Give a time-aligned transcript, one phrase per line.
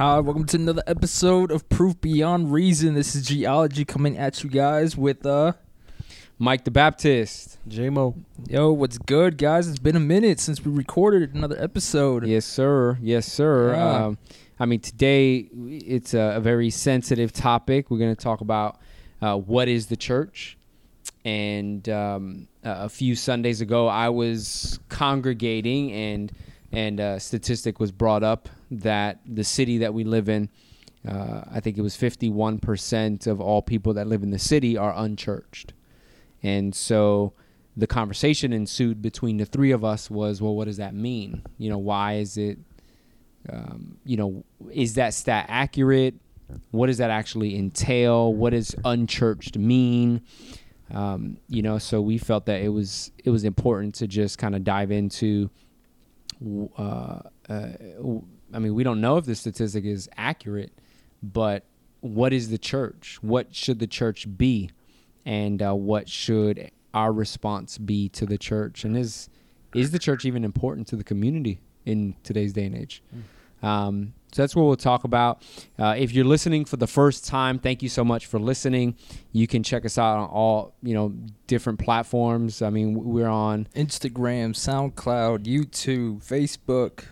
[0.00, 2.94] Hi, welcome to another episode of Proof Beyond Reason.
[2.94, 5.52] This is Geology coming at you guys with uh
[6.36, 7.58] Mike the Baptist.
[7.68, 8.16] J-Mo.
[8.48, 9.68] yo, what's good guys?
[9.68, 12.26] It's been a minute since we recorded another episode.
[12.26, 12.98] Yes, sir.
[13.00, 13.72] Yes, sir.
[13.72, 14.06] Yeah.
[14.06, 14.18] Um,
[14.58, 17.88] I mean, today it's a, a very sensitive topic.
[17.88, 18.80] We're going to talk about
[19.22, 20.58] uh, what is the church.
[21.24, 26.32] And um, a a few Sundays ago, I was congregating, and
[26.72, 28.48] and a statistic was brought up
[28.80, 30.48] that the city that we live in,
[31.06, 34.94] uh, I think it was 51% of all people that live in the city are
[34.96, 35.72] unchurched.
[36.42, 37.32] And so
[37.76, 41.42] the conversation ensued between the three of us was, well, what does that mean?
[41.58, 42.58] You know, why is it,
[43.50, 46.14] um, you know, is that stat accurate?
[46.70, 48.32] What does that actually entail?
[48.32, 50.22] What does unchurched mean?
[50.92, 54.54] Um, you know, so we felt that it was it was important to just kind
[54.54, 55.50] of dive into.
[56.76, 57.68] Uh, uh,
[58.54, 60.72] I mean, we don't know if this statistic is accurate,
[61.22, 61.64] but
[62.00, 63.18] what is the church?
[63.20, 64.70] What should the church be?
[65.24, 69.28] and uh, what should our response be to the church and is
[69.74, 73.02] is the church even important to the community in today's day and age
[73.62, 75.42] um, so that's what we'll talk about
[75.78, 78.94] uh, if you're listening for the first time thank you so much for listening
[79.32, 81.12] you can check us out on all you know
[81.46, 87.06] different platforms i mean we're on Instagram, SoundCloud, YouTube, Facebook.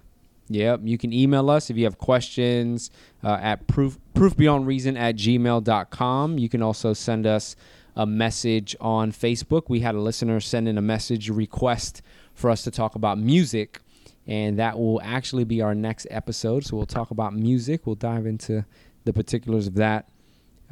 [0.48, 0.80] Yep.
[0.84, 2.90] You can email us if you have questions
[3.24, 6.38] uh, at proof proofbeyondreason at gmail.com.
[6.38, 7.56] You can also send us
[7.96, 9.64] a message on Facebook.
[9.68, 12.02] We had a listener send in a message request
[12.34, 13.80] for us to talk about music,
[14.26, 16.64] and that will actually be our next episode.
[16.64, 17.86] So we'll talk about music.
[17.86, 18.64] We'll dive into
[19.04, 20.08] the particulars of that.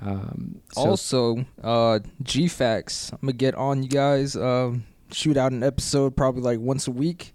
[0.01, 3.13] Um, so also, uh GFAX.
[3.13, 4.35] I'm gonna get on you guys.
[4.37, 7.35] Um shoot out an episode probably like once a week.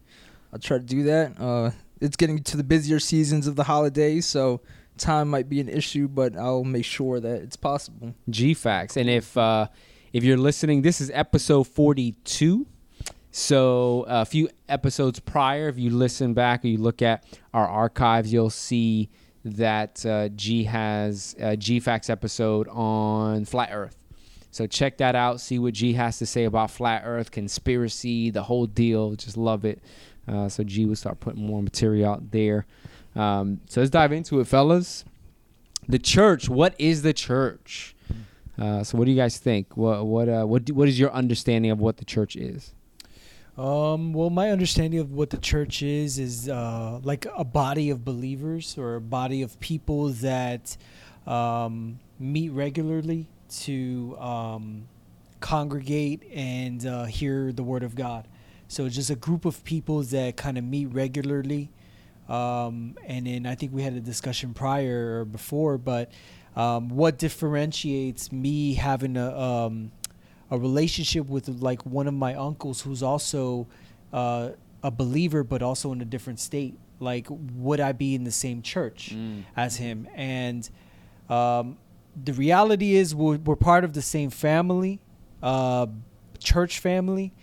[0.51, 1.39] I'll try to do that.
[1.39, 4.61] Uh it's getting to the busier seasons of the holidays, so
[4.97, 8.15] time might be an issue, but I'll make sure that it's possible.
[8.29, 8.97] GFAX.
[8.97, 9.67] And if uh,
[10.13, 12.65] if you're listening, this is episode 42.
[13.31, 18.31] So a few episodes prior, if you listen back or you look at our archives,
[18.31, 19.09] you'll see
[19.43, 23.97] that uh, G has a GFAX episode on flat Earth.
[24.51, 25.41] So check that out.
[25.41, 29.15] See what G has to say about flat Earth, conspiracy, the whole deal.
[29.15, 29.83] Just love it.
[30.27, 32.65] Uh, so G will start putting more material out there.
[33.15, 35.05] Um, so let's dive into it, fellas.
[35.87, 36.49] The church.
[36.49, 37.95] What is the church?
[38.57, 39.75] Uh, so what do you guys think?
[39.77, 42.73] What what uh, what do, what is your understanding of what the church is?
[43.57, 48.03] Um, well, my understanding of what the church is is uh, like a body of
[48.03, 50.75] believers or a body of people that
[51.25, 53.27] um, meet regularly
[53.61, 54.87] to um,
[55.39, 58.27] congregate and uh, hear the word of God.
[58.67, 61.71] So just a group of people that kind of meet regularly.
[62.27, 66.11] Um, and then I think we had a discussion prior or before, but
[66.55, 69.91] um, what differentiates me having a um,
[70.49, 73.67] a relationship with like one of my uncles who's also
[74.13, 74.49] uh,
[74.83, 76.77] a believer but also in a different state?
[76.99, 79.13] Like would i be in the same church
[79.55, 80.07] as him?
[80.15, 80.67] And
[81.29, 81.77] um,
[82.23, 85.01] the reality is we're, we're part of the same family
[85.43, 85.87] uh,
[86.39, 87.33] church family.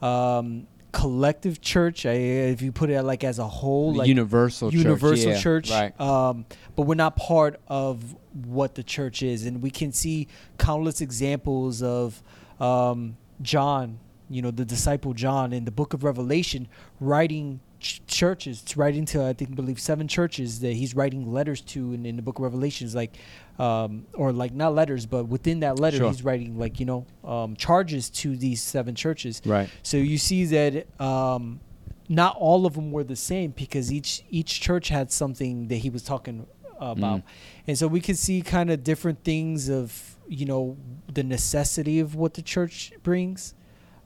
[0.00, 4.78] Um, collective church if you put it like as a whole like universal church.
[4.78, 5.98] universal yeah, church Right.
[6.00, 6.44] um,
[6.76, 8.14] but we're not part of
[8.44, 12.22] what the church is and we can see countless examples of
[12.60, 13.98] um, john
[14.28, 16.68] you know the disciple john in the book of revelation
[17.00, 21.92] writing ch- churches writing to i think believe seven churches that he's writing letters to
[21.92, 23.12] in, in the book of revelations like
[23.58, 26.08] um, or like not letters but within that letter Sure.
[26.08, 29.68] he's writing like you know um, charges to these seven churches Right.
[29.82, 31.60] so you see that um,
[32.08, 35.90] not all of them were the same because each each church had something that he
[35.90, 36.46] was talking
[36.80, 37.22] about, Mm.
[37.68, 40.76] and so we could see kind of different things of you know
[41.12, 43.54] the necessity of what the church brings.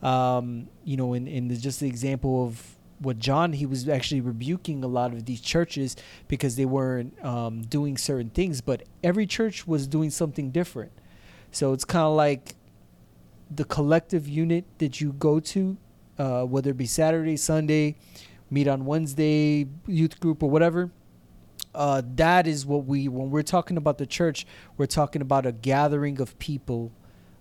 [0.02, 4.20] Um, you know, in in the, just the example of what John he was actually
[4.20, 5.96] rebuking a lot of these churches
[6.28, 10.92] because they weren't um, doing certain things, but every church was doing something different.
[11.50, 12.54] So it's kind of like
[13.50, 15.76] the collective unit that you go to,
[16.18, 17.96] uh, whether it be Saturday, Sunday,
[18.50, 20.90] meet on Wednesday, youth group or whatever.
[21.74, 24.46] Uh, that is what we when we're talking about the church,
[24.78, 26.90] we're talking about a gathering of people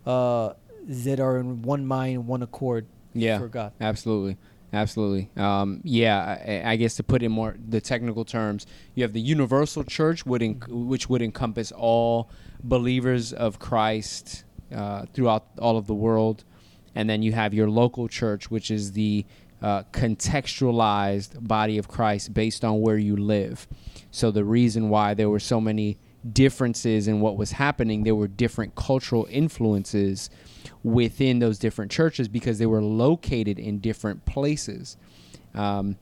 [0.06, 0.51] uh,
[0.88, 3.40] that are in one mind, one accord Yeah.
[3.40, 3.72] for God.
[3.80, 4.38] Absolutely.
[4.75, 5.30] Absolutely.
[5.38, 9.22] Um, yeah, I, I guess to put in more the technical terms, you have the
[9.22, 12.30] universal church, would en- which would encompass all
[12.62, 14.44] believers of Christ
[14.75, 16.44] uh, throughout all of the world,
[16.94, 19.25] and then you have your local church, which is the
[19.62, 23.69] uh, contextualized body of Christ based on where you live.
[24.12, 25.98] So the reason why there were so many
[26.33, 30.30] differences in what was happening, there were different cultural influences
[30.83, 34.97] within those different churches because they were located in different places.
[35.53, 35.97] Um,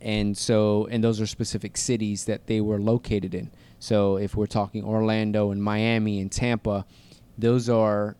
[0.00, 3.50] and so, and those are specific cities that they were located in.
[3.78, 6.86] So if we're talking Orlando and Miami and Tampa,
[7.38, 8.16] those are,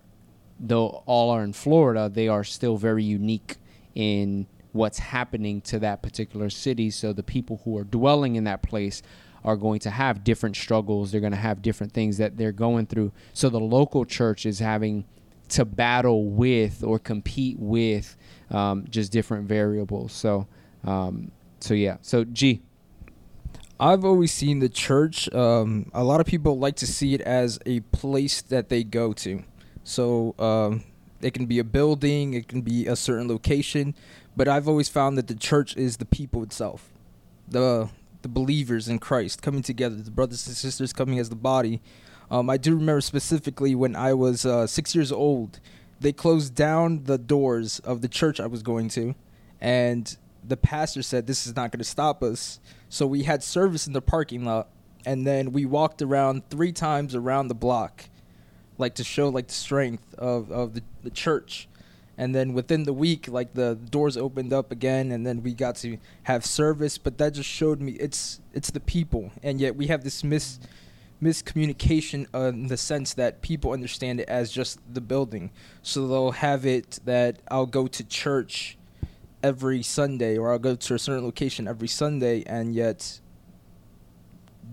[0.59, 3.57] though all are in Florida, they are still very unique
[3.95, 6.91] in what's happening to that particular city.
[6.91, 9.03] So the people who are dwelling in that place
[9.45, 11.13] are going to have different struggles.
[11.13, 13.13] They're going to have different things that they're going through.
[13.33, 15.05] So the local church is having
[15.51, 18.17] to battle with or compete with
[18.51, 20.13] um, just different variables.
[20.13, 20.47] So,
[20.85, 21.97] um, so yeah.
[22.03, 22.63] So G.
[23.79, 25.33] I've always seen the church.
[25.35, 29.13] Um, a lot of people like to see it as a place that they go
[29.13, 29.45] to.
[29.85, 30.83] So um,
[31.21, 33.95] it can be a building, it can be a certain location,
[34.37, 36.91] but I've always found that the church is the people itself,
[37.49, 37.91] the
[38.23, 41.81] the believers in Christ coming together, the brothers and sisters coming as the body.
[42.31, 45.61] Um, I do remember specifically when I was uh, six years old,
[46.01, 49.15] they closed down the doors of the church I was going to,
[49.61, 53.87] and the pastor said, "This is not going to stop us." So we had service
[53.87, 54.69] in the parking lot,
[55.05, 58.05] and then we walked around three times around the block,
[58.77, 61.69] like to show like the strength of of the, the church.
[62.19, 65.77] And then within the week, like the doors opened up again, and then we got
[65.77, 66.97] to have service.
[66.97, 70.59] But that just showed me it's it's the people, and yet we have this mis
[71.23, 75.51] miscommunication in the sense that people understand it as just the building.
[75.83, 78.77] So they'll have it that I'll go to church
[79.43, 83.21] every Sunday or I'll go to a certain location every Sunday and yet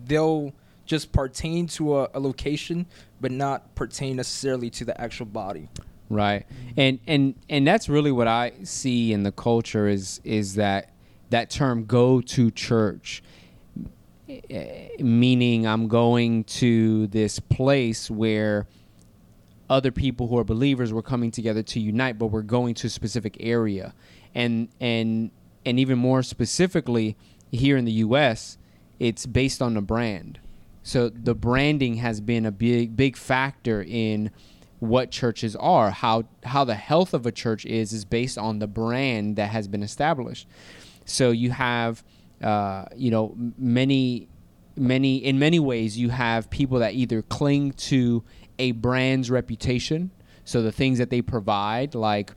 [0.06, 0.54] they'll
[0.86, 2.86] just pertain to a, a location
[3.22, 5.70] but not pertain necessarily to the actual body.
[6.10, 6.46] Right.
[6.76, 10.90] And and and that's really what I see in the culture is is that
[11.30, 13.24] that term go to church
[15.00, 18.68] meaning I'm going to this place where
[19.70, 22.90] other people who are believers were coming together to unite but we're going to a
[22.90, 23.94] specific area.
[24.36, 25.32] And and
[25.66, 27.16] and even more specifically
[27.52, 28.58] here in the US
[29.00, 30.40] it's based on the brand.
[30.84, 34.32] So the branding has been a big big factor in
[34.80, 35.92] what churches are.
[35.92, 39.68] How how the health of a church is is based on the brand that has
[39.68, 40.48] been established.
[41.06, 42.04] So you have
[42.44, 44.28] uh, you know many
[44.76, 48.24] many in many ways you have people that either cling to
[48.58, 50.10] a brand's reputation
[50.46, 52.32] so the things that they provide like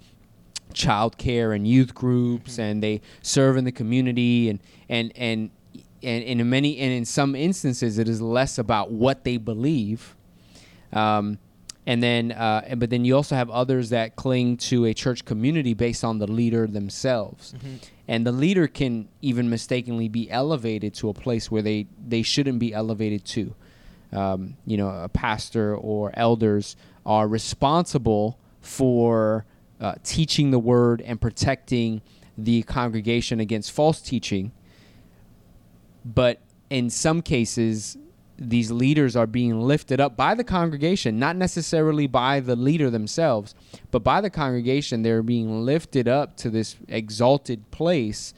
[0.72, 2.62] childcare and youth groups mm-hmm.
[2.62, 5.50] and they serve in the community and and and
[6.02, 10.14] and in many and in some instances it is less about what they believe
[10.92, 11.38] um,
[11.86, 15.72] and then uh, but then you also have others that cling to a church community
[15.72, 17.76] based on the leader themselves mm-hmm.
[18.08, 22.58] And the leader can even mistakenly be elevated to a place where they they shouldn't
[22.58, 23.54] be elevated to
[24.12, 29.44] um, you know a pastor or elders are responsible for
[29.80, 32.02] uh, teaching the word and protecting
[32.36, 34.52] the congregation against false teaching.
[36.04, 37.96] But in some cases,
[38.38, 43.54] these leaders are being lifted up by the congregation, not necessarily by the leader themselves,
[43.90, 45.02] but by the congregation.
[45.02, 48.34] They're being lifted up to this exalted place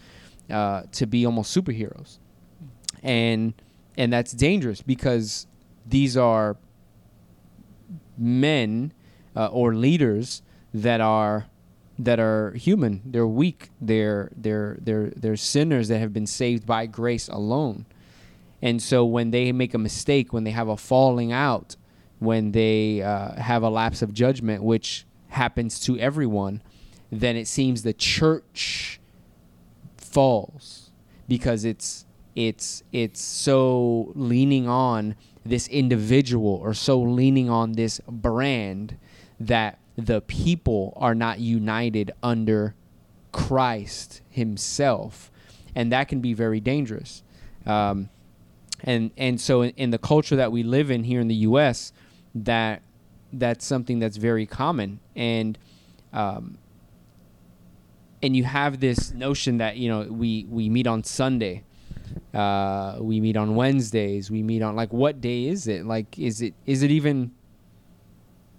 [0.50, 2.18] uh, to be almost superheroes,
[3.02, 3.54] and
[3.96, 5.46] and that's dangerous because
[5.86, 6.56] these are
[8.16, 8.92] men
[9.34, 10.42] uh, or leaders
[10.72, 11.46] that are
[11.98, 13.02] that are human.
[13.04, 13.70] They're weak.
[13.80, 17.86] They're they're they're they're sinners that have been saved by grace alone.
[18.60, 21.76] And so when they make a mistake, when they have a falling out,
[22.18, 26.62] when they uh, have a lapse of judgment, which happens to everyone,
[27.10, 29.00] then it seems the church
[29.96, 30.90] falls
[31.28, 38.96] because it's it's it's so leaning on this individual or so leaning on this brand
[39.40, 42.74] that the people are not united under
[43.32, 45.30] Christ Himself,
[45.74, 47.22] and that can be very dangerous.
[47.66, 48.08] Um,
[48.80, 51.92] and and so in, in, the culture that we live in here in the U.S.,
[52.34, 52.82] that
[53.32, 55.58] that's something that's very common, and
[56.12, 56.58] um,
[58.22, 61.64] and you have this notion that you know we we meet on Sunday.
[62.32, 64.30] Uh, we meet on Wednesdays.
[64.30, 65.84] We meet on like what day is it?
[65.84, 67.32] Like is it is it even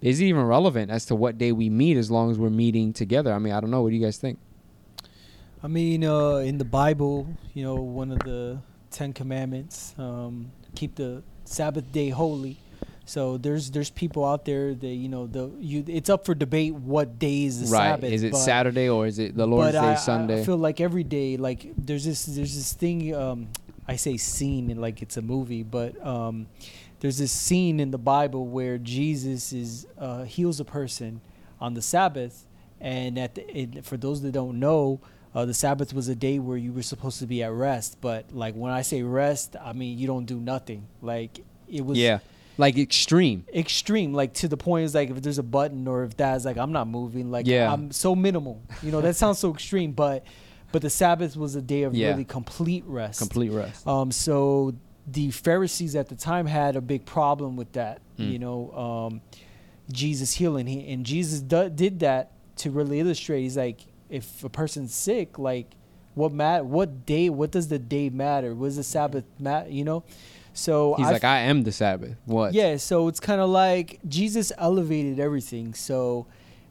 [0.02, 2.92] is it even relevant as to what day we meet as long as we're meeting
[2.92, 3.32] together?
[3.32, 3.82] I mean, I don't know.
[3.82, 4.38] What do you guys think?
[5.62, 8.60] I mean, uh, in the Bible, you know, one of the
[8.90, 12.58] Ten Commandments, um, keep the Sabbath day holy.
[13.04, 16.74] So there's there's people out there that you know the you it's up for debate
[16.74, 17.88] what day is the right.
[17.88, 18.12] Sabbath.
[18.12, 20.42] Is it Saturday or is it the Lord's Day I, Sunday?
[20.42, 23.48] I feel like every day like there's this there's this thing um,
[23.88, 26.46] I say scene and like it's a movie, but um,
[27.00, 31.20] there's this scene in the Bible where Jesus is uh, heals a person
[31.60, 32.46] on the Sabbath,
[32.80, 35.00] and at the, it, for those that don't know,
[35.34, 37.98] uh, the Sabbath was a day where you were supposed to be at rest.
[38.00, 40.86] But like when I say rest, I mean you don't do nothing.
[41.02, 42.18] Like it was yeah,
[42.58, 43.44] like extreme.
[43.54, 46.56] extreme like to the point is like if there's a button or if that's like
[46.58, 47.72] i'm not moving like Yeah.
[47.72, 50.24] i'm so minimal you know that sounds so extreme but
[50.72, 52.08] but the sabbath was a day of Yeah.
[52.08, 53.86] really complete rest Complete rest.
[53.86, 54.74] um so
[55.06, 58.32] the pharisees at the time had a big problem with that Mm.
[58.32, 59.20] you know um
[59.92, 64.48] jesus healing he, and jesus do, did that to really illustrate he's like if a
[64.48, 65.74] person's sick like
[66.14, 69.84] what mat what day what does the day matter what does the sabbath matter you
[69.84, 70.04] know
[70.52, 72.16] so He's I like, I am the Sabbath.
[72.24, 72.54] What?
[72.54, 75.74] yeah, so it's kind of like Jesus elevated everything.
[75.74, 76.26] So,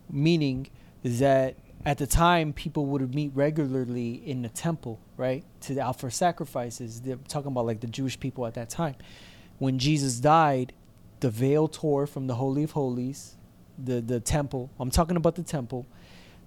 [0.09, 0.67] meaning
[1.03, 1.55] that
[1.85, 7.01] at the time people would meet regularly in the temple, right, to offer sacrifices.
[7.01, 8.95] They're talking about like the Jewish people at that time.
[9.59, 10.73] When Jesus died,
[11.19, 13.37] the veil tore from the holy of holies,
[13.77, 14.69] the the temple.
[14.79, 15.87] I'm talking about the temple.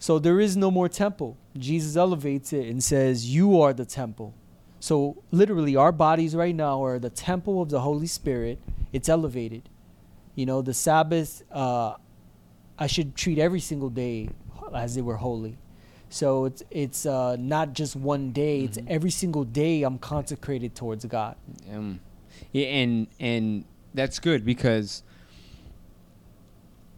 [0.02, 1.37] So there is no more temple.
[1.56, 4.35] Jesus elevates it and says, "You are the temple."
[4.80, 8.59] So literally, our bodies right now are the temple of the Holy Spirit.
[8.92, 9.68] It's elevated.
[10.35, 11.44] You know, the Sabbath.
[11.52, 11.94] Uh,
[12.76, 14.30] I should treat every single day
[14.75, 15.56] as they were holy.
[16.11, 18.62] So it's it's uh, not just one day.
[18.64, 18.90] It's Mhm.
[18.97, 21.37] every single day I'm consecrated towards God.
[21.73, 22.00] Um,
[22.50, 25.04] yeah, and and that's good because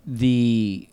[0.06, 0.88] the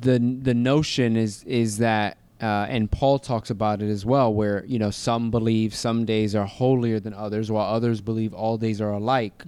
[0.00, 4.64] the the notion is is that uh, and Paul talks about it as well, where
[4.66, 8.80] you know some believe some days are holier than others, while others believe all days
[8.80, 9.44] are alike,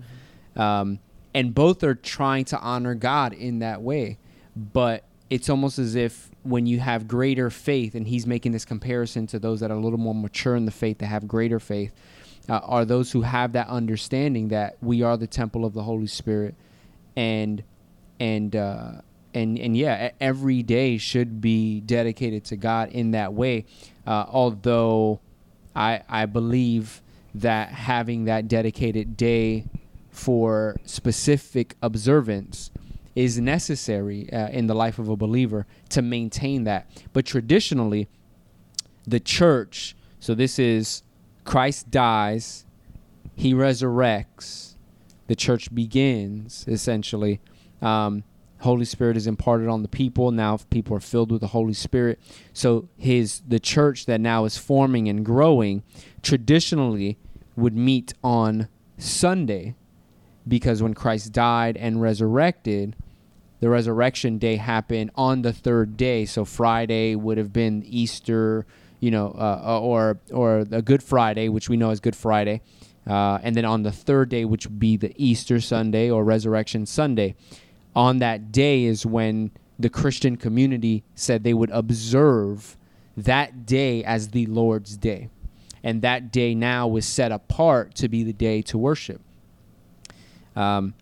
[0.57, 0.99] um,
[1.35, 4.19] and both are trying to honor God in that way.
[4.55, 9.27] But it's almost as if when you have greater faith, and he's making this comparison
[9.27, 11.93] to those that are a little more mature in the faith, that have greater faith,
[12.49, 16.07] uh, are those who have that understanding that we are the temple of the Holy
[16.07, 16.55] Spirit,
[17.17, 17.63] and
[18.21, 18.93] and uh,
[19.35, 23.67] and and yeah, every day should be dedicated to God in that way.
[24.07, 25.21] Uh, although
[25.75, 27.03] I I believe
[27.35, 29.67] that having that dedicated day
[30.11, 32.71] for specific observance
[33.15, 36.89] is necessary uh, in the life of a believer to maintain that.
[37.13, 38.09] But traditionally,
[39.07, 41.03] the church, so this is
[41.45, 42.65] Christ dies,
[43.35, 44.75] he resurrects,
[45.27, 47.41] the church begins essentially.
[47.83, 48.25] Um,
[48.67, 50.31] Holy Spirit is imparted on the people.
[50.31, 52.21] Now people are filled with the Holy Spirit.
[52.53, 55.83] So his the church that now is forming and growing
[56.23, 57.19] traditionally
[57.57, 58.69] would meet on
[58.99, 59.75] Sunday
[60.47, 62.95] because when Christ died and resurrected,
[63.61, 66.25] the resurrection day happened on the third day.
[66.25, 68.67] So Friday would have been Easter,
[69.01, 72.61] you know, uh, or or a Good Friday, which we know as Good Friday,
[73.07, 76.85] uh, and then on the third day, which would be the Easter Sunday or Resurrection
[76.87, 77.35] Sunday.
[77.97, 82.77] On that day is when the Christian community said they would observe
[83.17, 85.31] that day as the Lord's day,
[85.83, 89.23] and that day now was set apart to be the day to worship.
[90.55, 90.95] Um,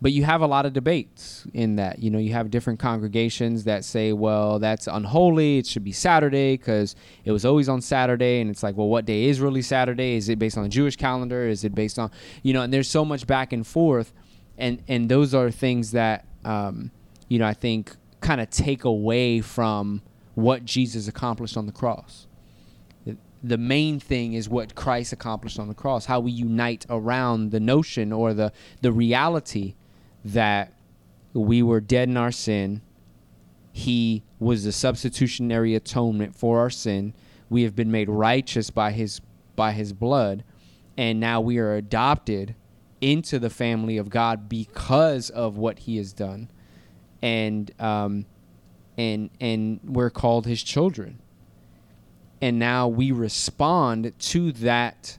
[0.00, 1.98] but you have a lot of debates in that.
[1.98, 5.58] You know, you have different congregations that say, well, that's unholy.
[5.58, 8.40] It should be Saturday because it was always on Saturday.
[8.40, 10.14] And it's like, well, what day is really Saturday?
[10.14, 11.48] Is it based on the Jewish calendar?
[11.48, 12.10] Is it based on,
[12.42, 14.12] you know, and there's so much back and forth.
[14.56, 16.90] And, and those are things that, um,
[17.28, 20.02] you know, I think kind of take away from
[20.34, 22.28] what Jesus accomplished on the cross
[23.42, 27.60] the main thing is what Christ accomplished on the cross, how we unite around the
[27.60, 29.74] notion or the the reality
[30.24, 30.72] that
[31.32, 32.82] we were dead in our sin.
[33.72, 37.14] He was the substitutionary atonement for our sin.
[37.48, 39.20] We have been made righteous by his
[39.54, 40.42] by his blood,
[40.96, 42.56] and now we are adopted
[43.00, 46.50] into the family of God because of what he has done.
[47.22, 48.26] And um
[48.96, 51.20] and and we're called his children.
[52.40, 55.18] And now we respond to that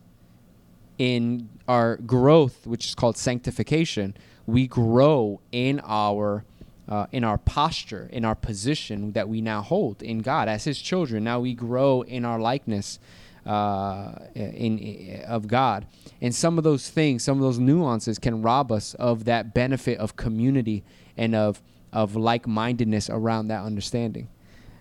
[0.98, 4.16] in our growth which is called sanctification.
[4.46, 6.44] We grow in our
[6.88, 10.82] uh, in our posture in our position that we now hold in god as his
[10.82, 11.24] children.
[11.24, 13.00] Now we grow in our likeness
[13.50, 15.86] uh, in of god
[16.22, 19.98] and some of those things some of those nuances can rob us of that benefit
[20.00, 20.84] of community
[21.18, 24.27] and of of like-mindedness around that understanding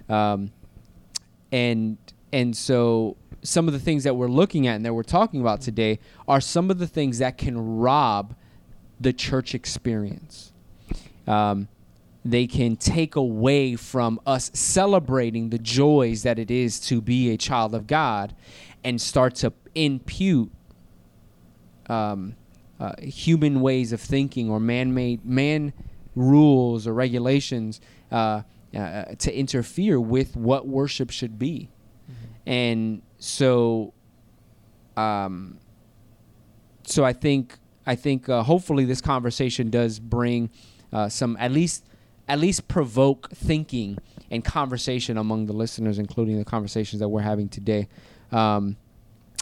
[0.08, 0.50] um,
[1.50, 1.96] and
[2.32, 5.60] and so some of the things that we're looking at and that we're talking about
[5.60, 8.34] today are some of the things that can rob
[9.00, 10.52] the church experience.
[11.26, 11.68] Um,
[12.32, 17.36] they can take away from us celebrating the joys that it is to be a
[17.36, 18.34] child of God
[18.84, 20.50] and start to impute
[21.88, 22.34] um,
[22.80, 25.72] uh, human ways of thinking or man-made man
[26.14, 27.80] rules or regulations
[28.10, 28.42] uh,
[28.76, 31.70] uh, to interfere with what worship should be.
[32.46, 33.92] And so
[34.96, 35.58] um,
[36.84, 40.50] so I think I think uh, hopefully this conversation does bring
[40.92, 41.84] uh, some at least
[42.28, 43.98] at least provoke thinking
[44.30, 47.88] and conversation among the listeners, including the conversations that we're having today.
[48.30, 48.76] Um,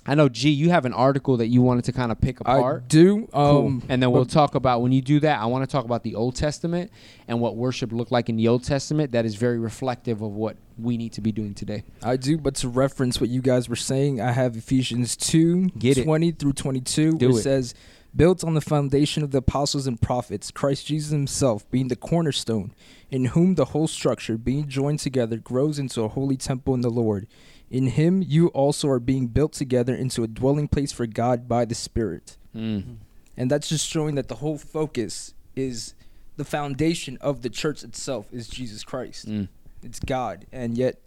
[0.09, 2.83] I know, G, you have an article that you wanted to kind of pick apart.
[2.85, 3.27] I do.
[3.33, 3.67] Cool.
[3.67, 5.41] Um, and then we'll talk about when you do that.
[5.41, 6.93] I want to talk about the Old Testament
[7.27, 9.11] and what worship looked like in the Old Testament.
[9.13, 11.83] That is very reflective of what we need to be doing today.
[12.05, 15.99] I do, but to reference what you guys were saying, I have Ephesians 2 Get
[15.99, 16.05] it.
[16.05, 17.31] 20 through 22, Do it.
[17.31, 17.75] it says,
[18.17, 22.73] Built on the foundation of the apostles and prophets, Christ Jesus himself being the cornerstone,
[23.11, 26.91] in whom the whole structure, being joined together, grows into a holy temple in the
[26.91, 27.27] Lord.
[27.71, 31.65] In him you also are being built together into a dwelling place for God by
[31.65, 32.37] the Spirit.
[32.55, 32.97] Mm.
[33.37, 35.95] And that's just showing that the whole focus is
[36.37, 39.29] the foundation of the church itself is Jesus Christ.
[39.29, 39.49] Mm.
[39.83, 40.47] It's God.
[40.53, 41.01] And yet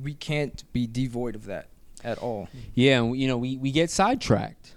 [0.00, 1.68] we can't be devoid of that
[2.02, 2.48] at all.
[2.74, 4.74] Yeah, and, you know, we, we get sidetracked.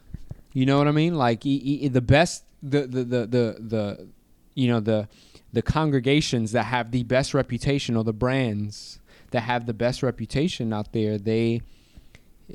[0.58, 1.14] You know what I mean?
[1.14, 4.08] Like e- e- the best, the, the the the the
[4.56, 5.08] you know the
[5.54, 8.98] the congregations that have the best reputation or the brands
[9.30, 11.62] that have the best reputation out there, they,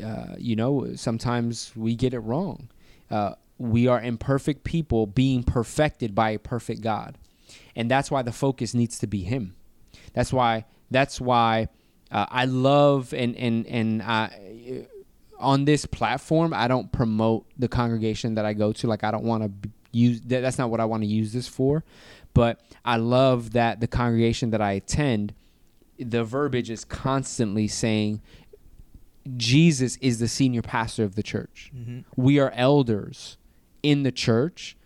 [0.02, 2.70] uh, you know, sometimes we get it wrong.
[3.08, 7.16] Uh, we are imperfect people being perfected by a perfect God,
[7.76, 9.54] and that's why the focus needs to be Him.
[10.12, 10.64] That's why.
[10.90, 11.68] That's why
[12.10, 14.88] uh, I love and and and I
[15.42, 18.86] on this platform, I don't promote the congregation that I go to.
[18.86, 20.40] Like, I don't want to use that.
[20.40, 21.84] That's not what I want to use this for.
[22.34, 25.34] But I love that the congregation that I attend,
[25.98, 28.22] the verbiage is constantly saying,
[29.36, 31.70] Jesus is the senior pastor of the church.
[32.16, 33.36] We are elders
[33.82, 34.76] in the church,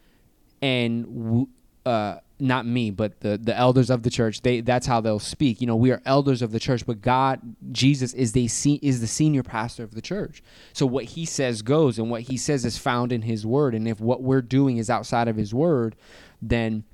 [0.60, 1.48] and w-
[1.86, 4.42] uh, not me, but the the elders of the church.
[4.42, 5.60] They that's how they'll speak.
[5.60, 7.40] You know, we are elders of the church, but God,
[7.72, 10.42] Jesus is the se- is the senior pastor of the church.
[10.72, 13.74] So what He says goes, and what He says is found in His Word.
[13.74, 15.96] And if what we're doing is outside of His Word,
[16.42, 16.84] then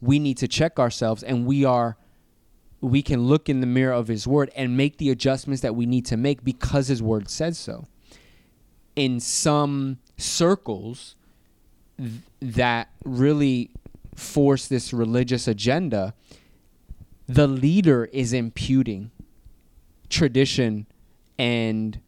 [0.00, 1.96] we need to check ourselves, and we are
[2.80, 5.84] we can look in the mirror of his word and make the adjustments that we
[5.84, 7.86] need to make because his word says so.
[8.94, 11.16] In some circles
[11.98, 13.70] th- that really
[14.18, 16.14] force this religious agenda,
[17.26, 19.10] the leader is imputing
[20.08, 20.86] tradition
[21.38, 22.00] and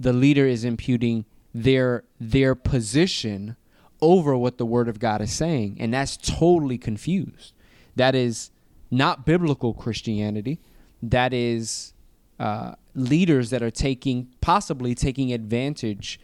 [0.00, 3.56] the leader is imputing their their position
[4.00, 7.52] over what the word of God is saying and that's totally confused.
[7.94, 8.50] That is
[8.90, 10.60] not biblical Christianity.
[11.02, 11.92] That is
[12.38, 16.18] uh, leaders that are taking, possibly taking advantage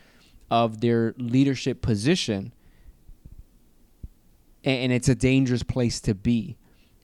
[0.51, 2.53] of their leadership position,
[4.65, 6.57] and it's a dangerous place to be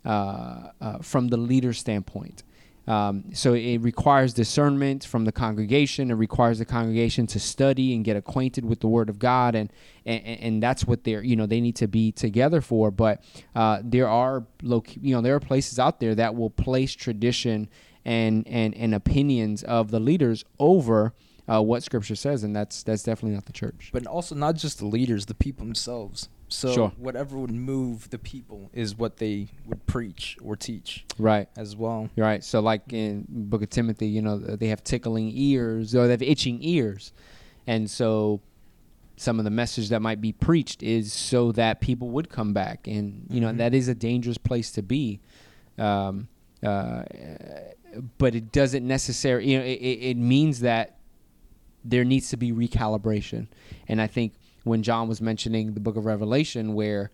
[0.05, 2.43] uh, uh, from the leader standpoint.
[2.87, 6.11] Um, so it requires discernment from the congregation.
[6.13, 9.73] It requires the congregation to study and get acquainted with the Word of God, and
[10.05, 12.93] and, and that's what they're you know they need to be together for.
[12.93, 13.25] But
[13.57, 17.69] uh, there are loc- you know there are places out there that will place tradition
[18.05, 21.13] and and and opinions of the leaders over
[21.49, 23.91] uh, what Scripture says, and that's that's definitely not the church.
[23.93, 26.29] But also not just the leaders, the people themselves.
[26.49, 26.93] So Sure.
[26.97, 31.49] whatever would move the people is what they would preach or teach Right.
[31.57, 32.09] as well.
[32.17, 32.45] Right.
[32.45, 36.23] So, like in Book of Timothy, you know, they have tickling ears or they have
[36.23, 37.13] itching ears,
[37.67, 38.41] and so
[39.17, 42.87] some of the message that might be preached is so that people would come back,
[42.87, 43.57] and you know Mhm.
[43.59, 45.19] that is a dangerous place to be.
[45.79, 46.29] Um,
[46.63, 47.03] uh,
[48.19, 50.99] but it doesn't necessarily, you know, it it means that
[51.85, 53.49] there needs to be recalibration,
[53.89, 54.35] and I think
[54.67, 57.11] when John was mentioning the Book of Revelation, where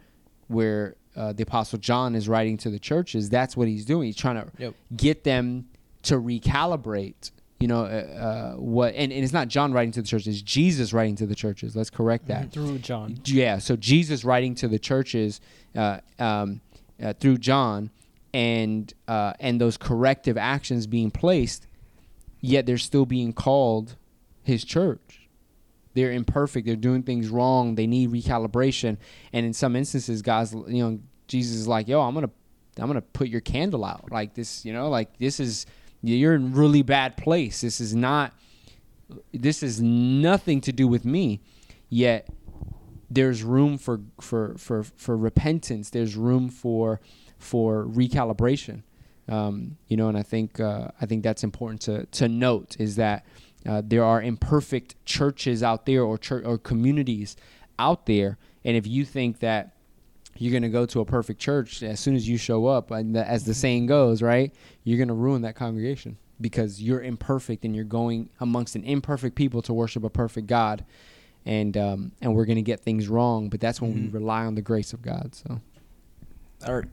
[0.48, 4.06] where uh, the apostle John is writing to the churches, that's what he's doing.
[4.06, 4.74] He's trying to Yep.
[4.96, 5.66] get them
[6.04, 7.30] to recalibrate.
[7.60, 8.94] You know uh, uh, what?
[8.94, 11.76] And, and it's not John writing to the churches; it's Jesus writing to the churches.
[11.76, 12.50] Let's correct that.
[12.52, 13.18] through John.
[13.24, 13.58] Yeah.
[13.58, 15.40] So Jesus writing to the churches
[15.76, 16.60] uh, um,
[17.02, 17.90] uh, through John,
[18.34, 21.66] and uh, and those corrective actions being placed,
[22.40, 23.96] yet they're still being called
[24.42, 25.21] His church.
[25.94, 26.66] They're imperfect.
[26.66, 27.74] They're doing things wrong.
[27.74, 28.96] They need recalibration.
[29.32, 32.30] And in some instances, guys, you know, Jesus is like, "Yo, I'm gonna,
[32.78, 34.10] I'm gonna put your candle out.
[34.10, 35.66] Like this, you know, like this is
[36.02, 37.60] you're in really bad place.
[37.60, 38.32] This is not.
[39.32, 41.40] This is nothing to do with me.
[41.88, 42.28] Yet
[43.10, 45.90] there's room for for for for repentance.
[45.90, 47.00] There's room for
[47.38, 48.82] for recalibration.
[49.28, 52.96] Um, you know, and I think uh, I think that's important to to note is
[52.96, 53.26] that
[53.66, 57.36] uh, there are imperfect churches out there or church or communities
[57.78, 59.74] out there, and if you think that
[60.38, 63.14] you're going to go to a perfect church as soon as you show up, and
[63.14, 64.52] the, as the saying goes, right,
[64.84, 69.36] you're going to ruin that congregation because you're imperfect and you're going amongst an imperfect
[69.36, 70.84] people to worship a perfect God,
[71.44, 73.48] and um, and we're going to get things wrong.
[73.48, 74.04] But that's when Mhm.
[74.06, 75.34] we rely on the grace of God.
[75.34, 75.60] So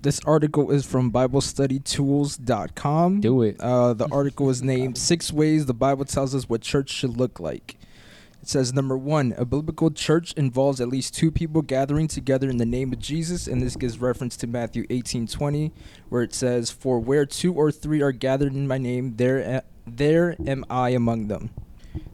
[0.02, 3.22] This article is from BibleStudyTools.com.
[3.22, 3.60] do it.
[3.60, 7.40] Uh, the article is named Six Ways the Bible Tells Us What Church Should Look
[7.40, 7.76] Like.
[8.42, 12.58] It says number one, a biblical church involves at least two people gathering together in
[12.58, 15.74] the name of Jesus, and this gives reference to Matthew eighteen twenty,
[16.08, 19.64] where it says, "For where two or three are gathered in my name, there a-
[19.86, 21.50] there am I among them."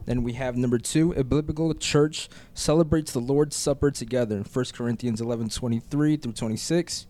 [0.04, 4.42] Then we have number two, a biblical church celebrates the Lord's Supper together.
[4.42, 7.06] 1 Corinthians eleven twenty three through twenty six,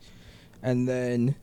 [0.67, 1.37] and then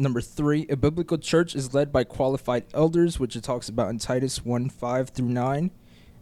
[0.00, 3.98] Number three, a biblical church is led by qualified elders, which it talks about in
[3.98, 5.70] Titus 1 5 through 9.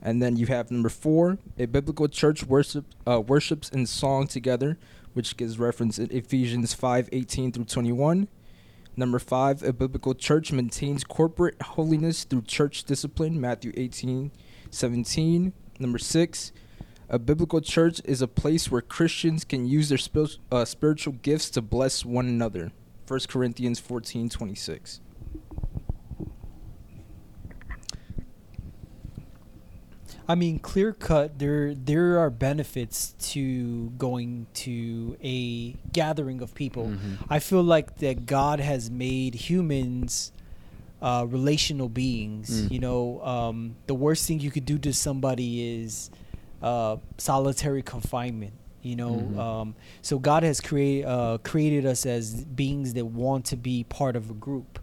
[0.03, 4.79] And then you have number four, a biblical church worship, uh, worships in song together,
[5.13, 8.27] which gives reference in Ephesians 5 18 through 21.
[8.97, 14.33] Number five, a biblical church maintains corporate holiness through church discipline, Matthew 18
[14.71, 15.53] 17.
[15.79, 16.51] Number six,
[17.09, 19.99] a biblical church is a place where Christians can use their
[20.53, 22.73] uh, spiritual gifts to bless one another.
[23.07, 25.01] 1 Corinthians 14 26.
[30.31, 31.39] I mean, clear cut.
[31.39, 36.89] There, there are benefits to going to a gathering of people.
[36.89, 37.25] Mhm.
[37.31, 40.33] I feel like that God has made humans
[41.01, 42.63] uh, relational beings.
[42.63, 42.71] Mm.
[42.73, 46.11] You know, um, the worst thing you could do to somebody is
[46.63, 48.53] uh, solitary confinement.
[48.83, 49.39] You know, Mhm.
[49.39, 54.15] um, so God has created uh, created us as beings that want to be part
[54.17, 54.79] of a group.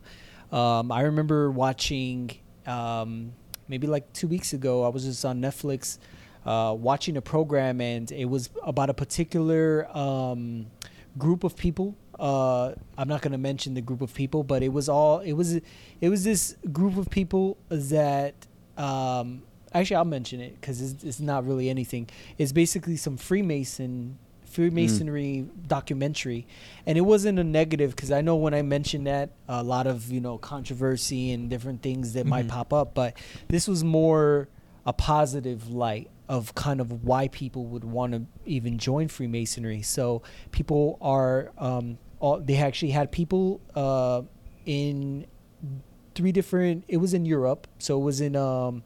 [0.51, 2.31] Um, I remember watching
[2.67, 3.31] um,
[3.67, 4.83] maybe like two weeks ago.
[4.83, 5.97] I was just on Netflix
[6.45, 10.67] uh, watching a program, and it was about a particular um,
[11.17, 11.95] group of people.
[12.19, 15.33] Uh, I'm not going to mention the group of people, but it was all it
[15.33, 15.55] was.
[16.01, 18.33] It was this group of people that.
[19.75, 22.07] Actually, I'll mention it because it's, it's not really anything.
[22.37, 24.17] It's basically some Freemason.
[24.45, 26.47] Freemasonry documentary,
[26.85, 30.09] and it wasn't a negative because I know when I mentioned that a lot of
[30.09, 32.49] you know controversy and different things that might Mhm.
[32.51, 33.17] pop up, but
[33.49, 34.47] this was more
[34.85, 39.81] a positive light of kind of why people would want to even join Freemasonry.
[39.81, 44.21] So people are, um, all, they actually had people uh,
[44.65, 45.25] in
[46.13, 46.85] three different.
[46.87, 48.83] It was in Europe, so it was in um,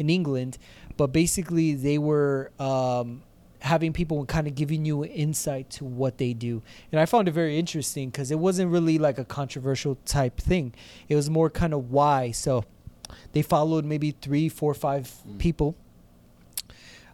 [0.00, 0.58] in England,
[0.96, 2.50] but basically they were.
[2.58, 3.22] Um,
[3.62, 7.32] having people kind of giving you insight to what they do and i found it
[7.32, 10.72] very interesting because it wasn't really like a controversial type thing
[11.10, 12.64] it was more kind of why so
[13.32, 15.38] they followed maybe three, four, five Mm.
[15.38, 15.76] people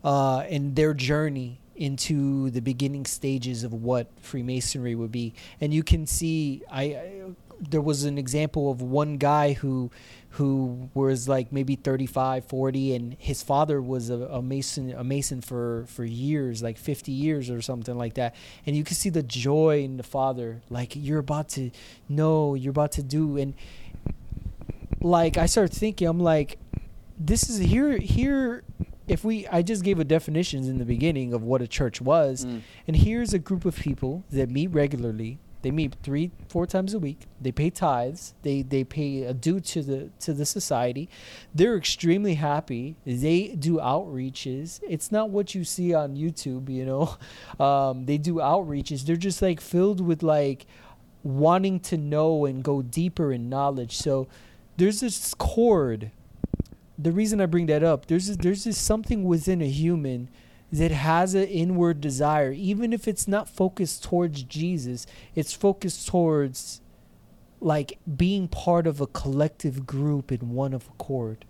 [0.04, 5.82] uh, in their journey into the beginning stages of what Freemasonry would be, and you
[5.82, 6.82] can see I.
[6.82, 7.22] I
[7.60, 9.90] there was an example of one guy who
[10.30, 15.40] who was like maybe 35 40 and his father was a, a mason a mason
[15.40, 18.34] for for years like 50 years or something like that
[18.66, 21.70] and you can see the joy in the father like you're about to
[22.08, 23.54] know you're about to do and
[25.00, 26.58] like I started thinking, I'm like,
[27.18, 28.62] this is here here.
[29.06, 32.44] If we, I just gave a definitions in the beginning of what a church was,
[32.44, 32.62] Mm.
[32.88, 35.38] and here's a group of people that meet regularly.
[35.66, 37.26] They meet three, four times a week.
[37.40, 38.34] They pay tithes.
[38.42, 41.08] They they pay a due to the to the society.
[41.52, 42.94] They're extremely happy.
[43.04, 44.78] They do outreaches.
[44.88, 47.16] It's not what you see on YouTube, you know.
[47.58, 49.04] Um, they do outreaches.
[49.06, 50.66] They're just like filled with like
[51.24, 53.96] wanting to know and go deeper in knowledge.
[53.96, 54.28] So
[54.76, 56.12] there's this chord.
[56.96, 60.28] The reason I bring that up, there's this, there's this something within a human
[60.72, 66.80] that has an inward desire, even if it's not focused towards Jesus, it's focused towards
[67.60, 71.44] like being part of a collective group in one of accord.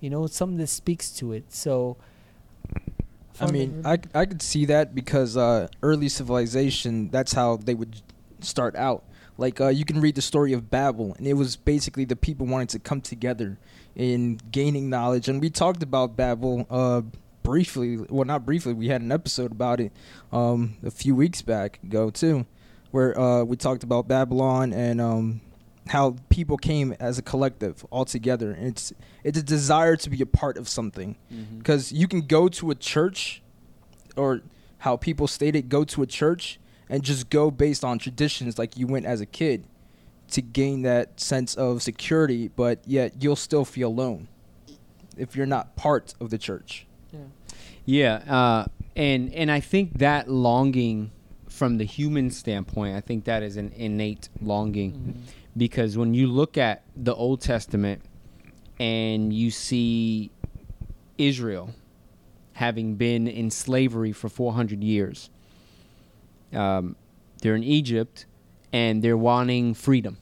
[0.00, 1.52] You know, it's something that speaks to it.
[1.52, 1.96] So
[3.40, 8.02] I mean, I, I could see that because uh, early civilization, that's how they would
[8.40, 9.04] start out.
[9.36, 12.46] Like, uh, you can read the story of Babel, and it was basically the people
[12.46, 13.58] wanting to come together
[13.94, 15.28] in gaining knowledge.
[15.28, 17.02] And we talked about Babel uh,
[17.48, 17.96] briefly.
[17.96, 19.90] Well, not briefly, we had an episode about it
[20.32, 22.44] um, a few weeks back ago, too,
[22.90, 25.40] where uh, we talked about Babylon and um,
[25.88, 28.50] how people came as a collective all together.
[28.50, 28.92] And it's,
[29.24, 31.16] it's a desire to be a part of something
[31.56, 33.40] because you can go to a church
[34.14, 34.42] or
[34.78, 38.86] how people stated go to a church and just go based on traditions like you
[38.86, 39.64] went as a kid
[40.32, 44.28] to gain that sense of security, but yet you'll still feel alone
[45.16, 46.84] if you're not part of the church.
[47.88, 51.10] Yeah, uh, and and I think that longing
[51.48, 55.20] from the human standpoint, I think that is an innate longing Mm-hmm.
[55.56, 58.02] because when you look at the Old Testament
[58.78, 60.30] and you see
[61.16, 61.70] Israel
[62.52, 65.30] having been in slavery for 400 years,
[66.52, 66.94] um,
[67.40, 68.26] they're in Egypt
[68.70, 70.18] and they're wanting freedom.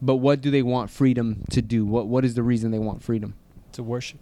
[0.00, 1.84] But what do they want freedom to do?
[1.84, 3.34] What what is the reason they want freedom?
[3.72, 4.20] To worship.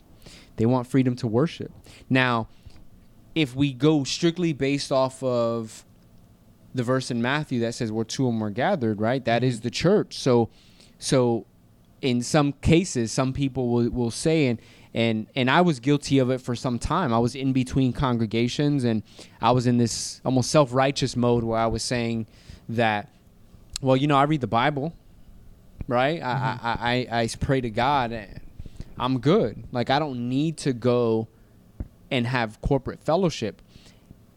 [0.56, 1.72] They want freedom to worship.
[2.08, 2.48] Now,
[3.34, 5.84] if we go strictly based off of
[6.74, 9.24] the verse in Matthew that says where two or more gathered, right?
[9.24, 9.64] That is mm-hmm.
[9.64, 10.18] the church.
[10.18, 10.50] So
[10.98, 11.46] so
[12.00, 14.60] in some cases some people will, will say and
[14.94, 17.12] and and I was guilty of it for some time.
[17.12, 19.02] I was in between congregations and
[19.40, 22.26] I was in this almost self-righteous mode where I was saying
[22.68, 23.08] that
[23.80, 24.94] well, you know, I read the Bible,
[25.88, 26.22] right?
[26.22, 26.66] I, mm-hmm.
[26.66, 28.12] I, I, I pray to God.
[29.00, 29.64] I'm good.
[29.72, 31.28] Like I don't need to go
[32.10, 33.62] and have corporate fellowship.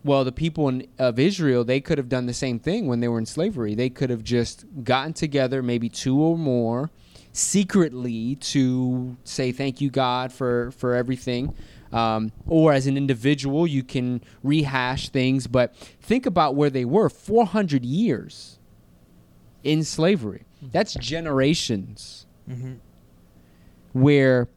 [0.04, 3.08] Well, the people in, of Israel, they could have done the same thing when they
[3.08, 3.74] were in slavery.
[3.74, 6.92] They could have just gotten together, maybe two or more,
[7.32, 11.56] secretly to say thank you God for for everything.
[11.92, 15.46] Um, or as an individual, you can rehash things.
[15.46, 18.58] But think about where they were 400 years
[19.64, 20.46] in slavery.
[20.62, 22.74] That's generations Mm-hmm.
[23.94, 24.50] Where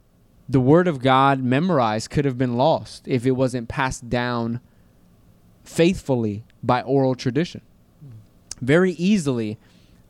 [0.49, 4.61] the word of God memorized could have been lost if it wasn't passed down
[5.65, 7.63] faithfully by oral tradition.
[8.61, 9.59] Very easily.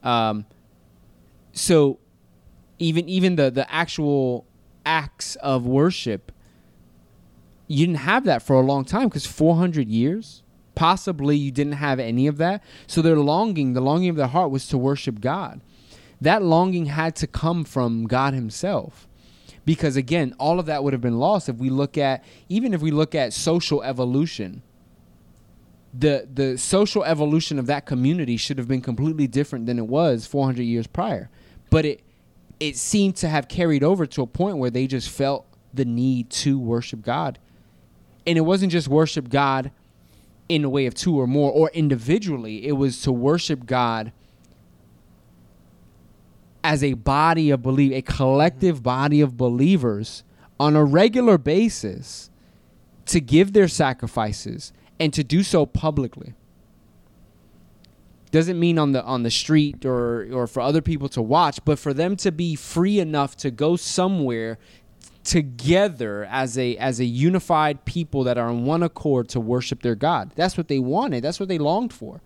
[0.03, 0.47] Um,
[1.53, 1.99] so
[2.79, 4.47] even even the the actual
[4.85, 6.31] acts of worship
[7.67, 10.43] you didn't have that for a long time because 400 years
[10.75, 14.51] possibly you didn't have any of that so their longing the longing of their heart
[14.51, 15.61] was to worship god
[16.21, 19.06] that longing had to come from god himself
[19.67, 22.81] because again all of that would have been lost if we look at even if
[22.81, 24.63] we look at social evolution.
[25.93, 30.27] The the social evolution of that community should have been completely different than it was
[30.27, 31.29] 400 years prior.
[31.71, 32.03] But it
[32.59, 36.31] it seemed to have carried over to a point where they just felt the need
[36.31, 37.39] to worship God.
[38.27, 39.71] And it wasn't just worship God
[40.49, 44.13] in a way of two or more or individually, it was to worship God
[46.67, 50.25] as a body of belief, a collective body of believers
[50.59, 52.29] on a regular basis
[53.05, 56.35] to give their sacrifices and to do so publicly.
[58.33, 61.79] Doesn't mean on the on the street or or for other people to watch but
[61.79, 64.59] for them to be free enough to go somewhere
[65.23, 69.95] together as a as a unified people that are on one accord to worship their
[69.95, 70.33] God.
[70.35, 71.23] That's what they wanted.
[71.23, 72.21] That's what they longed for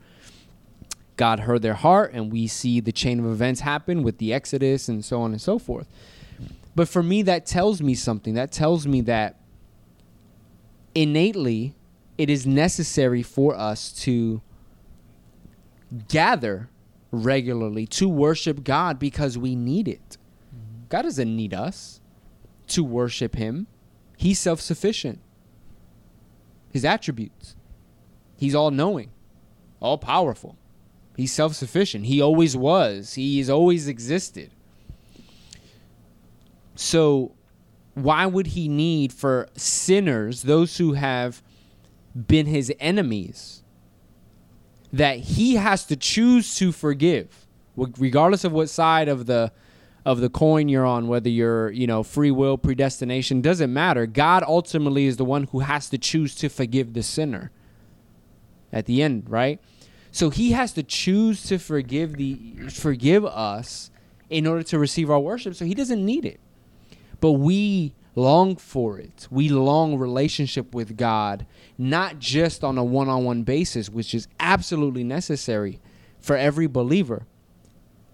[1.21, 4.89] God heard their heart and we see the chain of events happen with the exodus
[4.89, 5.87] and so on and so forth
[6.75, 9.37] but for me that tells me something that tells me that
[10.95, 11.75] innately
[12.19, 14.43] it is necessary for us to
[16.09, 16.69] gather
[17.11, 20.17] regularly to worship God because we need it.
[20.55, 20.85] Mm-hmm.
[20.89, 22.01] God doesn't need us
[22.69, 23.67] to worship Him,
[24.17, 25.21] He's self sufficient.
[26.73, 27.57] His attributes,
[28.37, 29.11] He's all knowing,
[29.81, 30.57] all powerful.
[31.21, 32.07] He's self sufficient.
[32.07, 34.51] He always was, He has always existed.
[36.75, 37.33] So,
[37.95, 41.43] why would He need for sinners, those who have
[42.27, 43.61] been His enemies?
[44.93, 49.53] that he has to choose to forgive regardless of what side of the
[50.05, 54.43] of the coin you're on whether you're you know free will predestination doesn't matter god
[54.43, 57.51] ultimately is the one who has to choose to forgive the sinner
[58.73, 59.61] at the end right
[60.13, 63.91] so he has to choose to forgive the forgive us
[64.29, 65.55] in order to receive our worship.
[65.55, 66.41] So he doesn't need it.
[67.21, 69.29] But we long for it.
[69.31, 71.47] We long relationship with god
[71.79, 75.81] not just on a one-on-one basis which is absolutely necessary
[76.19, 77.27] for every believer.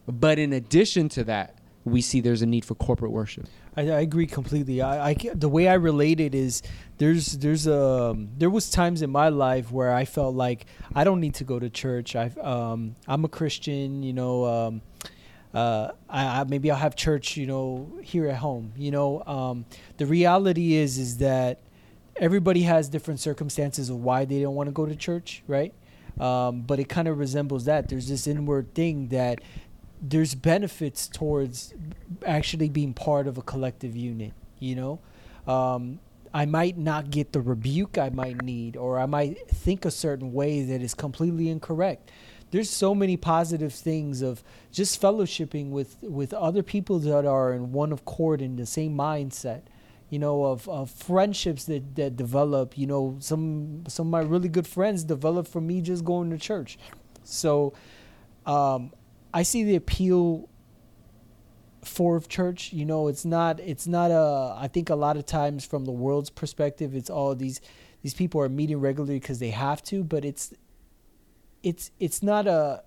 [0.07, 3.47] But in addition to that we see there's a need for corporate worship
[3.77, 4.81] I, I agree completely.
[4.81, 6.63] I, I the way I relate it is
[6.99, 11.21] there's there's a there was times in my life where I felt like I don't
[11.21, 12.17] need to go to church.
[12.17, 14.45] I um I'm a Christian, you know.
[14.45, 14.83] Um,
[15.55, 18.73] uh, I, I maybe I'll have church, you know, here at home.
[18.77, 19.65] You know, um,
[19.97, 21.61] the reality is is that
[22.17, 25.73] everybody has different circumstances of why they don't want to go to church, right?
[26.21, 27.89] Um, but it kind of resembles that.
[27.89, 29.41] There's this inward thing that
[30.01, 31.75] there's benefits towards
[32.25, 34.33] actually being part of a collective unit.
[34.59, 36.01] You know, um,
[36.33, 40.33] I might not get the rebuke I might need, or I might think a certain
[40.33, 42.11] way that is completely incorrect.
[42.51, 47.73] There's so many positive things of just fellowshipping with, with other people that are in
[47.73, 49.63] one accord in the same mindset.
[50.09, 52.79] You know, of, of friendships that, that develop.
[52.79, 56.39] You know, some some of my really good friends developed from me just going to
[56.39, 56.79] church.
[57.25, 57.73] So,
[58.47, 58.93] um,
[59.41, 60.49] I see the appeal
[61.85, 65.65] for church you know it's not it's not a i think a lot of times
[65.65, 67.61] from the world's perspective it's all these
[68.03, 70.53] these people are meeting regularly because they have to but it's
[71.63, 72.83] it's it's not a